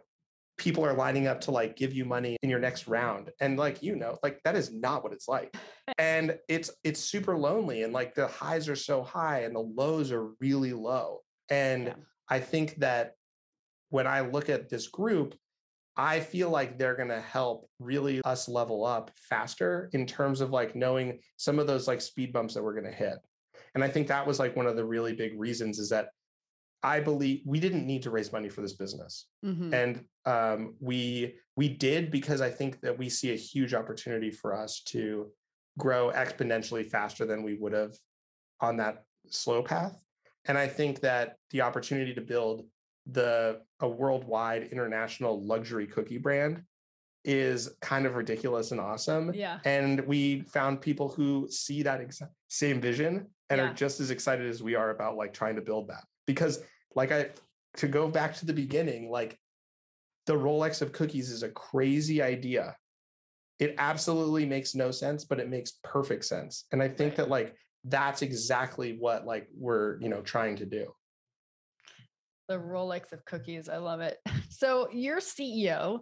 [0.59, 3.31] people are lining up to like give you money in your next round.
[3.41, 5.57] And like you know like that is not what it's like.
[5.99, 10.13] And it's it's super lonely and like the highs are so high and the lows
[10.13, 11.21] are really low.
[11.51, 11.95] And Yeah.
[12.29, 13.15] i think that
[13.89, 15.35] when i look at this group
[16.01, 20.49] I feel like they're going to help really us level up faster in terms of
[20.49, 23.19] like knowing some of those like speed bumps that we're going to hit.
[23.75, 26.09] And I think that was like one of the really big reasons is that
[26.83, 29.27] I believe we didn't need to raise money for this business.
[29.45, 29.75] Mhm.
[29.75, 34.55] And um, we we did because I think that we see a huge opportunity for
[34.55, 35.31] us to
[35.77, 37.93] grow exponentially faster than we would have
[38.61, 40.03] on that slow path.
[40.47, 42.65] And I think that the opportunity to build
[43.07, 46.63] the a worldwide international luxury cookie brand
[47.25, 49.33] is kind of ridiculous and awesome.
[49.35, 49.59] Yeah.
[49.65, 53.71] And we found people who see that exact same vision and Yeah.
[53.71, 56.05] are just as excited as we are about like trying to build that.
[56.27, 56.63] Because
[56.95, 57.31] like I
[57.77, 59.39] to go back to the beginning, like
[60.27, 62.77] the Rolex of cookies is a crazy idea.
[63.59, 66.65] It absolutely makes no sense, but it makes perfect sense.
[66.73, 70.93] And I think that like that's exactly what like we're, you know, trying to do.
[72.51, 73.69] The Rolex of cookies.
[73.69, 74.19] I love it.
[74.51, 76.01] So you're CEO,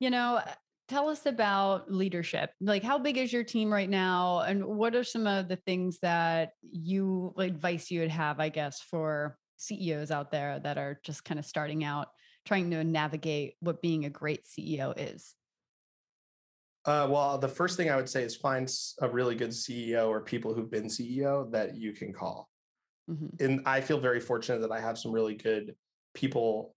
[0.00, 0.50] you know, uh,
[0.88, 2.50] tell us about leadership.
[2.60, 4.40] Like how big is your team right now?
[4.40, 8.80] And what are some of the things that you advice you would have, I guess,
[8.80, 12.08] for CEOs out there that are just kind of starting out,
[12.44, 15.34] trying to navigate what being a great CEO is?
[16.84, 18.68] Uh, well, the first thing I would say is find
[19.00, 22.48] a really good CEO or people who've been CEO that you can call.
[23.10, 23.40] Mhm.
[23.40, 25.74] And I feel very fortunate that I have some really good
[26.14, 26.74] people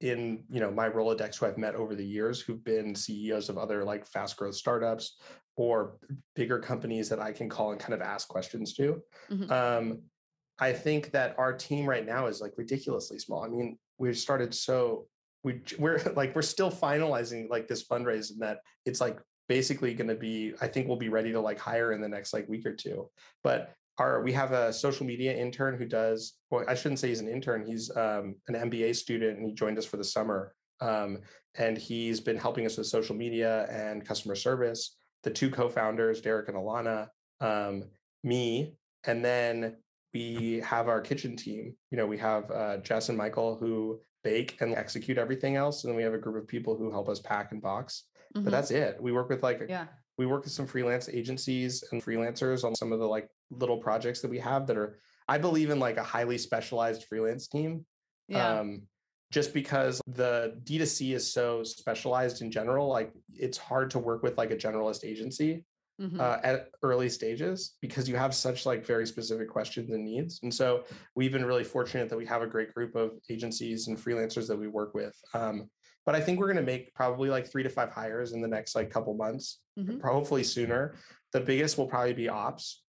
[0.00, 3.56] in you know my Rolodex who I've met over the years who've been CEOs of
[3.56, 5.18] other like fast growth startups
[5.56, 5.96] or
[6.34, 9.02] bigger companies that I can call and kind of ask questions to.
[9.30, 9.50] Mhm.
[9.50, 10.02] Um,
[10.58, 13.42] I think that our team right now is like ridiculously small.
[13.42, 15.08] I mean, we started so
[15.42, 20.08] we we're like we're still finalizing like this fundraise and that it's like basically going
[20.08, 22.66] to be I think we'll be ready to like hire in the next like week
[22.66, 23.08] or two.
[23.42, 27.20] But our we have a social media intern who does well I shouldn't say he's
[27.20, 30.54] an intern, he's um, an MBA student and he joined us for the summer.
[30.80, 31.18] Um,
[31.58, 34.96] and he's been helping us with social media and customer service.
[35.22, 37.08] The two co-founders, Derek and Alana,
[37.40, 37.84] um,
[38.22, 38.74] me,
[39.04, 39.76] and then
[40.12, 41.74] we have our kitchen team.
[41.90, 45.90] You know, we have uh, Jess and Michael who bake and execute everything else, and
[45.90, 48.04] then we have a group of people who help us pack and box.
[48.36, 48.44] Mhm.
[48.44, 49.00] But that's it.
[49.00, 49.86] We work with like yeah.
[50.18, 54.20] we work with some freelance agencies and freelancers on some of the like little projects
[54.22, 54.98] that we have that are.
[55.28, 57.84] I believe in like a highly specialized freelance team
[58.28, 58.60] Yeah.
[58.60, 58.82] um,
[59.32, 64.38] just because the D2C is so specialized in general, like it's hard to work with
[64.38, 65.64] like a generalist agency
[66.00, 66.20] Mhm.
[66.20, 70.38] uh, at early stages because you have such like very specific questions and needs.
[70.44, 70.84] And so
[71.16, 74.56] we've been really fortunate that we have a great group of agencies and freelancers that
[74.58, 75.16] we work with.
[75.34, 75.70] Um,
[76.04, 78.46] but I think we're going to make probably like three to five hires in the
[78.46, 80.00] next like couple months, Mhm.
[80.02, 80.94] hopefully sooner.
[81.32, 82.84] The biggest will probably be ops,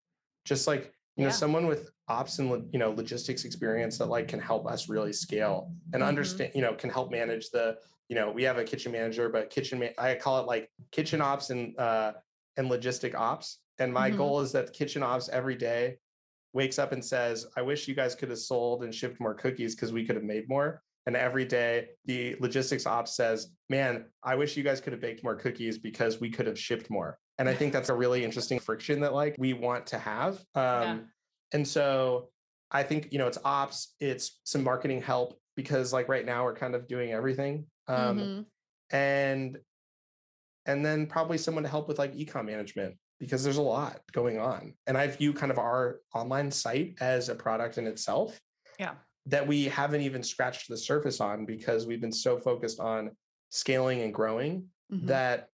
[0.47, 1.33] just like you know Yeah.
[1.35, 5.71] someone with ops and you know logistics experience that like can help us really scale
[5.93, 6.07] and Mhm.
[6.07, 7.77] understand you know can help manage the
[8.07, 11.19] you know we have a kitchen manager but kitchen ma- i call it like kitchen
[11.21, 12.13] ops and uh
[12.55, 14.17] and logistic ops and my Mhm.
[14.17, 15.97] goal is that kitchen ops every day
[16.53, 19.75] wakes up and says i wish you guys could have sold and shipped more cookies
[19.75, 24.33] because we could have made more and every day the logistics ops says man i
[24.33, 27.47] wish you guys could have baked more cookies because we could have shipped more and
[27.49, 30.97] i think that's a really interesting friction that like we want to have um Yeah.
[31.53, 32.29] and so
[32.71, 36.55] i think you know it's ops it's some marketing help because like right now we're
[36.55, 38.45] kind of doing everything um Mhm.
[38.91, 39.59] and
[40.65, 44.37] and then probably someone to help with like ecom management because there's a lot going
[44.39, 48.39] on and i view kind of our online site as a product in itself
[48.79, 48.95] Yeah.
[49.25, 53.11] that we haven't even scratched the surface on because we've been so focused on
[53.49, 55.07] scaling and growing Mhm.
[55.07, 55.49] that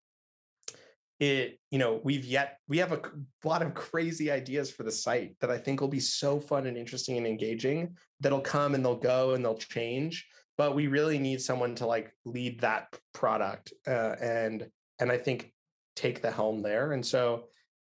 [1.21, 3.01] it you know we've yet we have a
[3.45, 6.77] lot of crazy ideas for the site that i think will be so fun and
[6.77, 10.27] interesting and engaging that'll come and they'll go and they'll change
[10.59, 14.69] but we really need someone to like lead that product uh, and
[15.01, 15.53] and i think
[15.97, 17.45] take the helm there and so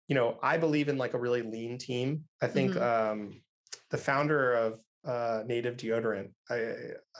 [0.07, 2.81] you know i believe in like a really lean team i think Mhm.
[2.81, 3.41] um
[3.91, 6.55] the founder of uh native deodorant I,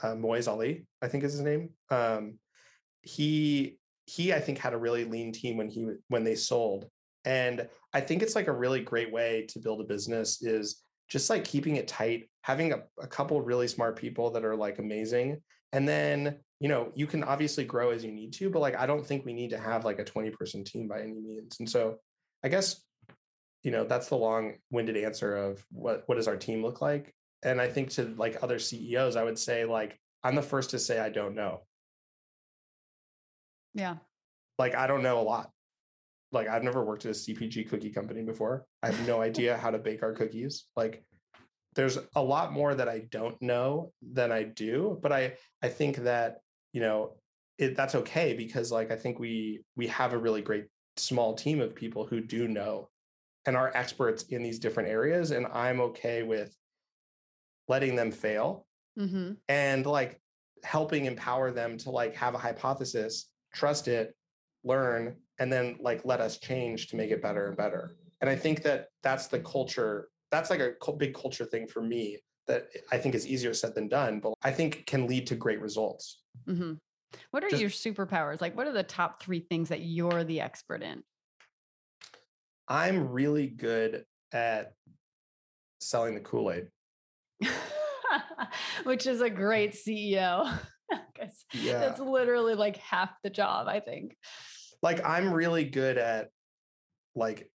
[0.02, 2.38] uh, moiz ali i think is his name um
[3.02, 3.78] he
[4.10, 6.88] he i think had a really lean team when he when they sold
[7.24, 11.30] and i think it's like a really great way to build a business is just
[11.30, 15.40] like keeping it tight having a, a couple really smart people that are like amazing
[15.72, 18.86] and then you know you can obviously grow as you need to but like i
[18.86, 21.68] don't think we need to have like a 20 person team by any means and
[21.68, 21.96] so
[22.42, 22.82] i guess
[23.62, 27.60] you know that's the long-winded answer of what what does our team look like and
[27.60, 30.98] i think to like other ceos i would say like i'm the first to say
[30.98, 31.60] i don't know
[33.74, 33.96] Yeah.
[34.58, 35.50] like I don't know a lot.
[36.32, 38.66] Like I've never worked at a CPG cookie company before.
[38.82, 40.64] I have no idea how to bake our cookies.
[40.76, 41.04] Like
[41.74, 45.96] there's a lot more that I don't know than I do, but I I think
[45.98, 46.38] that,
[46.72, 47.16] you know,
[47.58, 50.66] it, that's okay because like I think we we have a really great
[50.96, 52.88] small team of people who do know
[53.46, 56.54] and are experts in these different areas and I'm okay with
[57.68, 58.66] letting them fail
[58.98, 59.34] Mm-hmm.
[59.48, 60.20] and like
[60.64, 64.14] helping empower them to like have a hypothesis, trust it,
[64.64, 67.96] learn, and then like let us change to make it better and better.
[68.20, 70.08] And I think that that's the culture.
[70.30, 73.88] That's like a big culture thing for me that I think is easier said than
[73.88, 76.22] done, but I think can lead to great results.
[76.48, 76.74] Mm-hmm.
[77.30, 78.40] What are Just- your superpowers?
[78.40, 81.02] Like, what are the top three things that you're the expert in?
[82.68, 84.74] I'm really good at
[85.80, 86.68] selling the Kool Aid.
[88.84, 90.56] Which is a great CEO.
[91.16, 91.78] 'Cause Yeah.
[91.80, 94.16] That's literally like half the job, I think.
[94.82, 96.30] like I'm really good at
[97.14, 97.50] like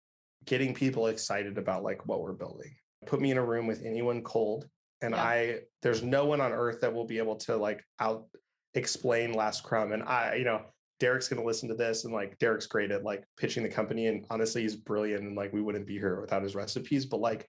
[0.45, 2.75] getting people excited about like what we're building.
[3.05, 4.67] Put me in a room with anyone cold
[5.01, 5.23] and Yeah.
[5.23, 8.27] I there's no one on earth that will be able to like out
[8.73, 10.65] explain last crumb and I you know
[10.99, 14.07] Derek's going to listen to this and like Derek's great at like pitching the company
[14.07, 17.47] and honestly he's brilliant and like we wouldn't be here without his recipes but like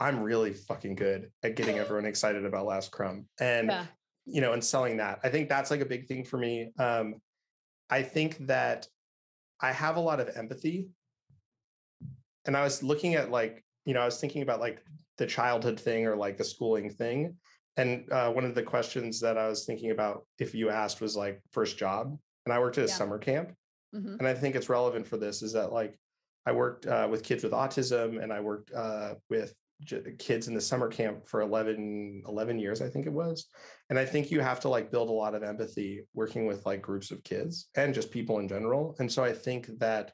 [0.00, 3.86] I'm really fucking good at getting everyone excited about last crumb and Yeah.
[4.26, 5.20] You know, and selling that.
[5.22, 6.70] I think that's like a big thing for me.
[6.78, 7.16] Um,
[7.90, 8.86] I think that
[9.60, 10.88] I have a lot of empathy.
[12.46, 14.82] And I was looking at like, you know, I was thinking about like
[15.18, 17.36] the childhood thing or like the schooling thing.
[17.76, 21.16] And uh, one of the questions that I was thinking about if you asked was
[21.16, 22.16] like first job.
[22.46, 22.94] And I worked at a Yeah.
[22.94, 23.54] summer camp.
[23.94, 24.18] Mhm.
[24.18, 25.98] And I think it's relevant for this is that like
[26.46, 29.54] I worked uh, with kids with autism and I worked uh, with
[30.18, 33.46] kids in the summer camp for 11, 11 years, I think it was.
[33.90, 36.80] And I think you have to like build a lot of empathy working with like
[36.80, 38.96] groups of kids and just people in general.
[38.98, 40.12] And so I think that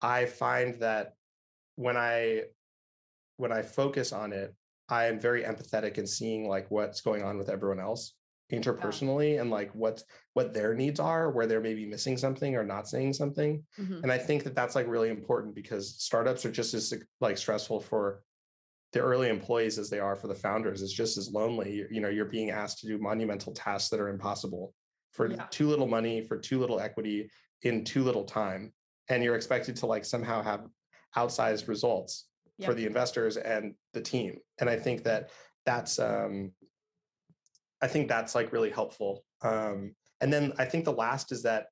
[0.00, 1.14] I find that
[1.76, 2.44] when I
[3.36, 4.54] when I focus on it,
[4.88, 8.14] I am very empathetic in seeing like what's going on with everyone else
[8.52, 10.02] interpersonally and like what
[10.34, 13.64] what their needs are, where they're maybe missing something or not saying something.
[13.78, 14.02] Mhm.
[14.02, 17.80] And I think that that's like really important because startups are just as like stressful
[17.80, 18.22] for
[18.92, 20.82] the early employees as they are for the founders.
[20.82, 21.72] is just as lonely.
[21.76, 24.74] You- You know, you're being asked to do monumental tasks that are impossible
[25.12, 25.46] for Yeah.
[25.50, 27.30] too little money, for too little equity
[27.62, 28.72] in too little time.
[29.08, 30.66] And you're expected to like somehow have
[31.16, 32.28] outsized results
[32.58, 32.66] Yeah.
[32.66, 34.40] for the investors and the team.
[34.58, 35.30] And I think that
[35.64, 36.54] that's um
[37.80, 39.24] I think that's like really helpful.
[39.42, 41.68] Um and then I think the last is that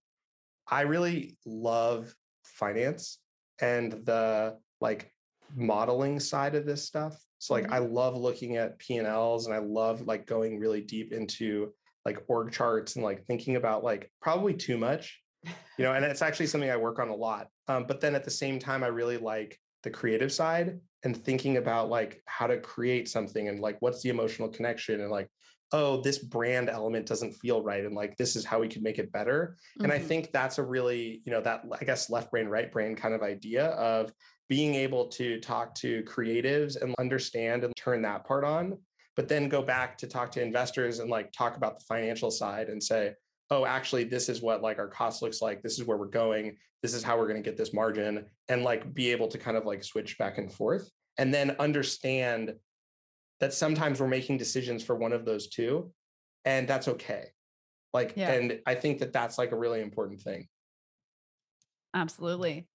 [0.66, 2.14] I really love
[2.44, 3.20] finance
[3.60, 5.12] and the like
[5.54, 7.16] modeling side of this stuff.
[7.38, 11.72] So like I love looking at P&Ls and I love like going really deep into
[12.04, 16.22] like org charts and like thinking about like probably too much, you know, and it's
[16.22, 17.48] actually something I work on a lot.
[17.68, 21.56] Um, but then at the same time, I really like the creative side and thinking
[21.56, 25.28] about like how to create something and like what's the emotional connection and like,
[25.72, 27.84] oh, this brand element doesn't feel right.
[27.84, 29.56] And like this is how we could make it better.
[29.82, 30.04] And I Mhm.
[30.04, 33.22] think that's a really, you know, that I guess left brain, right brain kind of
[33.22, 34.12] idea of
[34.50, 38.76] being able to talk to creatives and understand and turn that part on,
[39.14, 42.68] but then go back to talk to investors and like talk about the financial side
[42.68, 43.14] and say,
[43.50, 45.62] oh, actually, this is what like our cost looks like.
[45.62, 46.56] This is where we're going.
[46.82, 49.56] This is how we're going to get this margin and like be able to kind
[49.56, 52.54] of like switch back and forth and then understand
[53.38, 55.92] that sometimes we're making decisions for one of those two
[56.44, 57.26] and that's okay.
[57.92, 58.32] Like, Yeah.
[58.32, 60.48] and I think that that's like a really important thing.
[61.94, 62.66] Absolutely.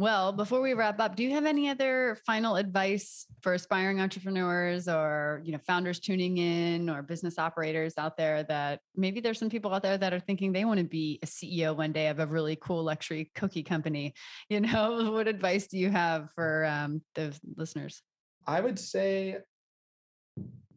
[0.00, 4.88] Well, before we wrap up, do you have any other final advice for aspiring entrepreneurs
[4.88, 9.50] or, you know, founders tuning in or business operators out there that maybe there's some
[9.50, 12.18] people out there that are thinking they want to be a CEO one day of
[12.18, 14.14] a really cool luxury cookie company.
[14.48, 18.00] You know, what advice do you have for um, the listeners?
[18.46, 19.36] I would say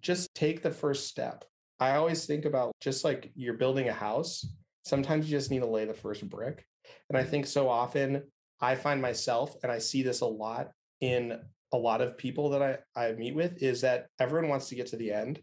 [0.02, 1.46] just take the first step.
[1.80, 4.46] I always think about just like you're building a house,
[4.84, 6.66] sometimes you just need to lay the first brick.
[7.08, 8.24] And I think so often
[8.64, 11.38] I find myself, and I see this a lot in
[11.74, 12.62] a lot of people that
[12.96, 15.42] I, I meet with, is that everyone wants to get to the end.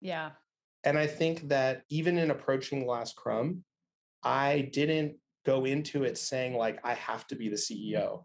[0.00, 0.30] Yeah.
[0.84, 3.64] And I think that even in approaching Last Crumb,
[4.22, 8.22] I didn't go into it saying like I have to be the CEO.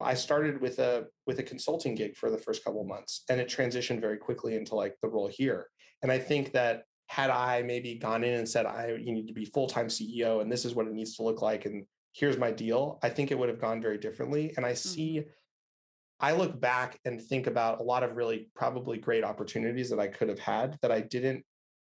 [0.00, 3.40] I started with a with a consulting gig for the first couple of months and
[3.40, 5.68] it transitioned very quickly into like the role here.
[6.02, 9.32] And I think that had I maybe gone in and said I you need to
[9.32, 11.84] be full-time CEO and this is what it needs to look like and
[12.18, 14.54] here's my deal, I think it would have gone very differently.
[14.56, 15.26] And I see
[16.20, 20.08] I look back and think about a lot of really probably great opportunities that I
[20.08, 21.44] could have had that I didn't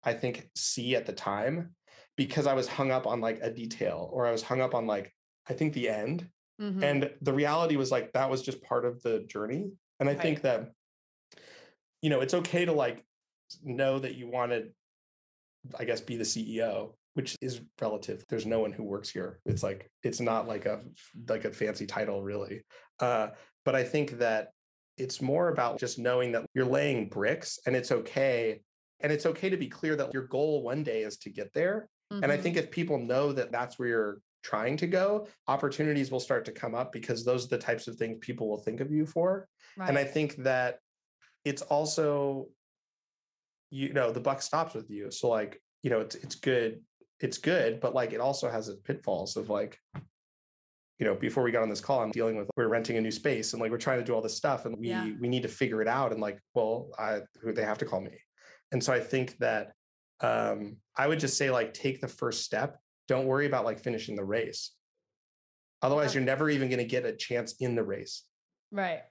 [0.03, 1.75] I think see at the time
[2.17, 4.85] because I was hung up on like a detail or I was hung up on
[4.87, 5.13] like
[5.49, 6.81] I think the end Mhm.
[6.83, 10.21] and the reality was like that was just part of the journey and i Right.
[10.21, 10.73] think that
[12.01, 13.05] you know it's okay to like
[13.63, 14.69] know that you want to
[15.77, 18.23] i guess be the ceo which is relative.
[18.29, 19.39] There's no one who works here.
[19.47, 20.81] It's like it's not like a
[21.27, 22.61] like a fancy title really.
[22.99, 23.29] Uh,
[23.65, 24.49] but I think that
[24.97, 28.61] it's more about just knowing that you're laying bricks and it's okay.
[28.99, 31.89] And it's okay to be clear that your goal one day is to get there.
[32.13, 32.23] Mm-hmm.
[32.23, 32.65] And I think mm-hmm.
[32.65, 36.75] if people know that that's where you're trying to go, opportunities will start to come
[36.75, 39.47] up because those are the types of things people will think of you for.
[39.75, 39.89] Right.
[39.89, 40.77] And I think that
[41.45, 42.49] it's also,
[43.71, 45.09] you know, the buck stops with you.
[45.09, 46.81] So like, you know, it's it's good,
[47.19, 49.79] it's good, but like it also has its pitfalls of like,
[50.99, 53.11] you know, before we got on this call, I'm dealing with we're renting a new
[53.11, 55.09] space and like we're trying to do all this stuff and we yeah.
[55.19, 56.11] we need to figure it out.
[56.11, 58.17] And like, well, I they have to call me.
[58.71, 59.73] And so I think that
[60.21, 62.77] um, I would just say like take the first step.
[63.07, 64.71] Don't worry about like finishing the race.
[65.81, 68.23] Otherwise, you're never even going to get a chance in the race.
[68.71, 69.01] Right.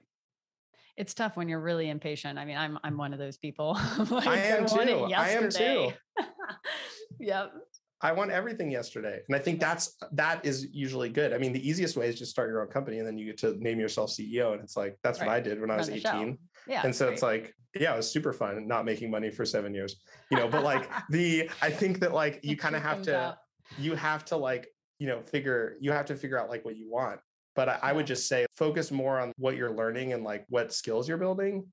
[0.97, 2.37] It's tough when you're really impatient.
[2.37, 3.73] I mean, I'm I'm one of those people.
[4.09, 5.09] like, I am too.
[5.15, 5.91] I am too.
[7.19, 7.53] yep.
[8.01, 9.21] I want everything yesterday.
[9.27, 11.33] And I think that's that is usually good.
[11.33, 13.37] I mean, the easiest way is just start your own company and then you get
[13.39, 14.53] to name yourself CEO.
[14.53, 15.27] And it's like that's right.
[15.27, 16.37] what I did when I was 18.
[16.67, 16.81] Yeah.
[16.83, 19.95] And so it's like, yeah, it was super fun not making money for seven years.
[20.29, 23.37] You know, but like the I think that like you kind of have to out.
[23.79, 24.67] you have to like,
[24.99, 27.19] you know, figure you have to figure out like what you want.
[27.55, 27.79] But I, yeah.
[27.81, 31.17] I would just say focus more on what you're learning and like what skills you're
[31.17, 31.65] building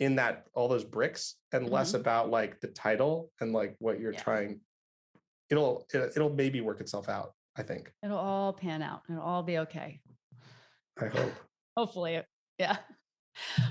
[0.00, 1.74] in that all those bricks and mm-hmm.
[1.74, 4.22] less about like the title and like what you're yeah.
[4.22, 4.60] trying
[5.50, 7.34] it'll it'll maybe work itself out.
[7.56, 9.02] I think it'll all pan out.
[9.08, 10.00] It'll all be okay.
[11.00, 11.32] I hope.
[11.76, 12.20] Hopefully,
[12.58, 12.76] yeah.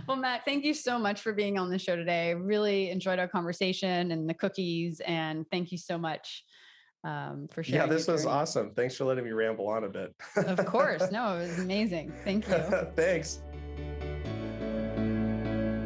[0.07, 2.33] Well, Matt, thank you so much for being on the show today.
[2.33, 6.43] Really enjoyed our conversation and the cookies, and thank you so much
[7.03, 7.87] um, for sharing.
[7.87, 8.71] Yeah, this was awesome.
[8.73, 10.15] Thanks for letting me ramble on a bit.
[10.37, 12.11] of course, no, it was amazing.
[12.23, 12.55] Thank you.
[12.95, 13.41] Thanks.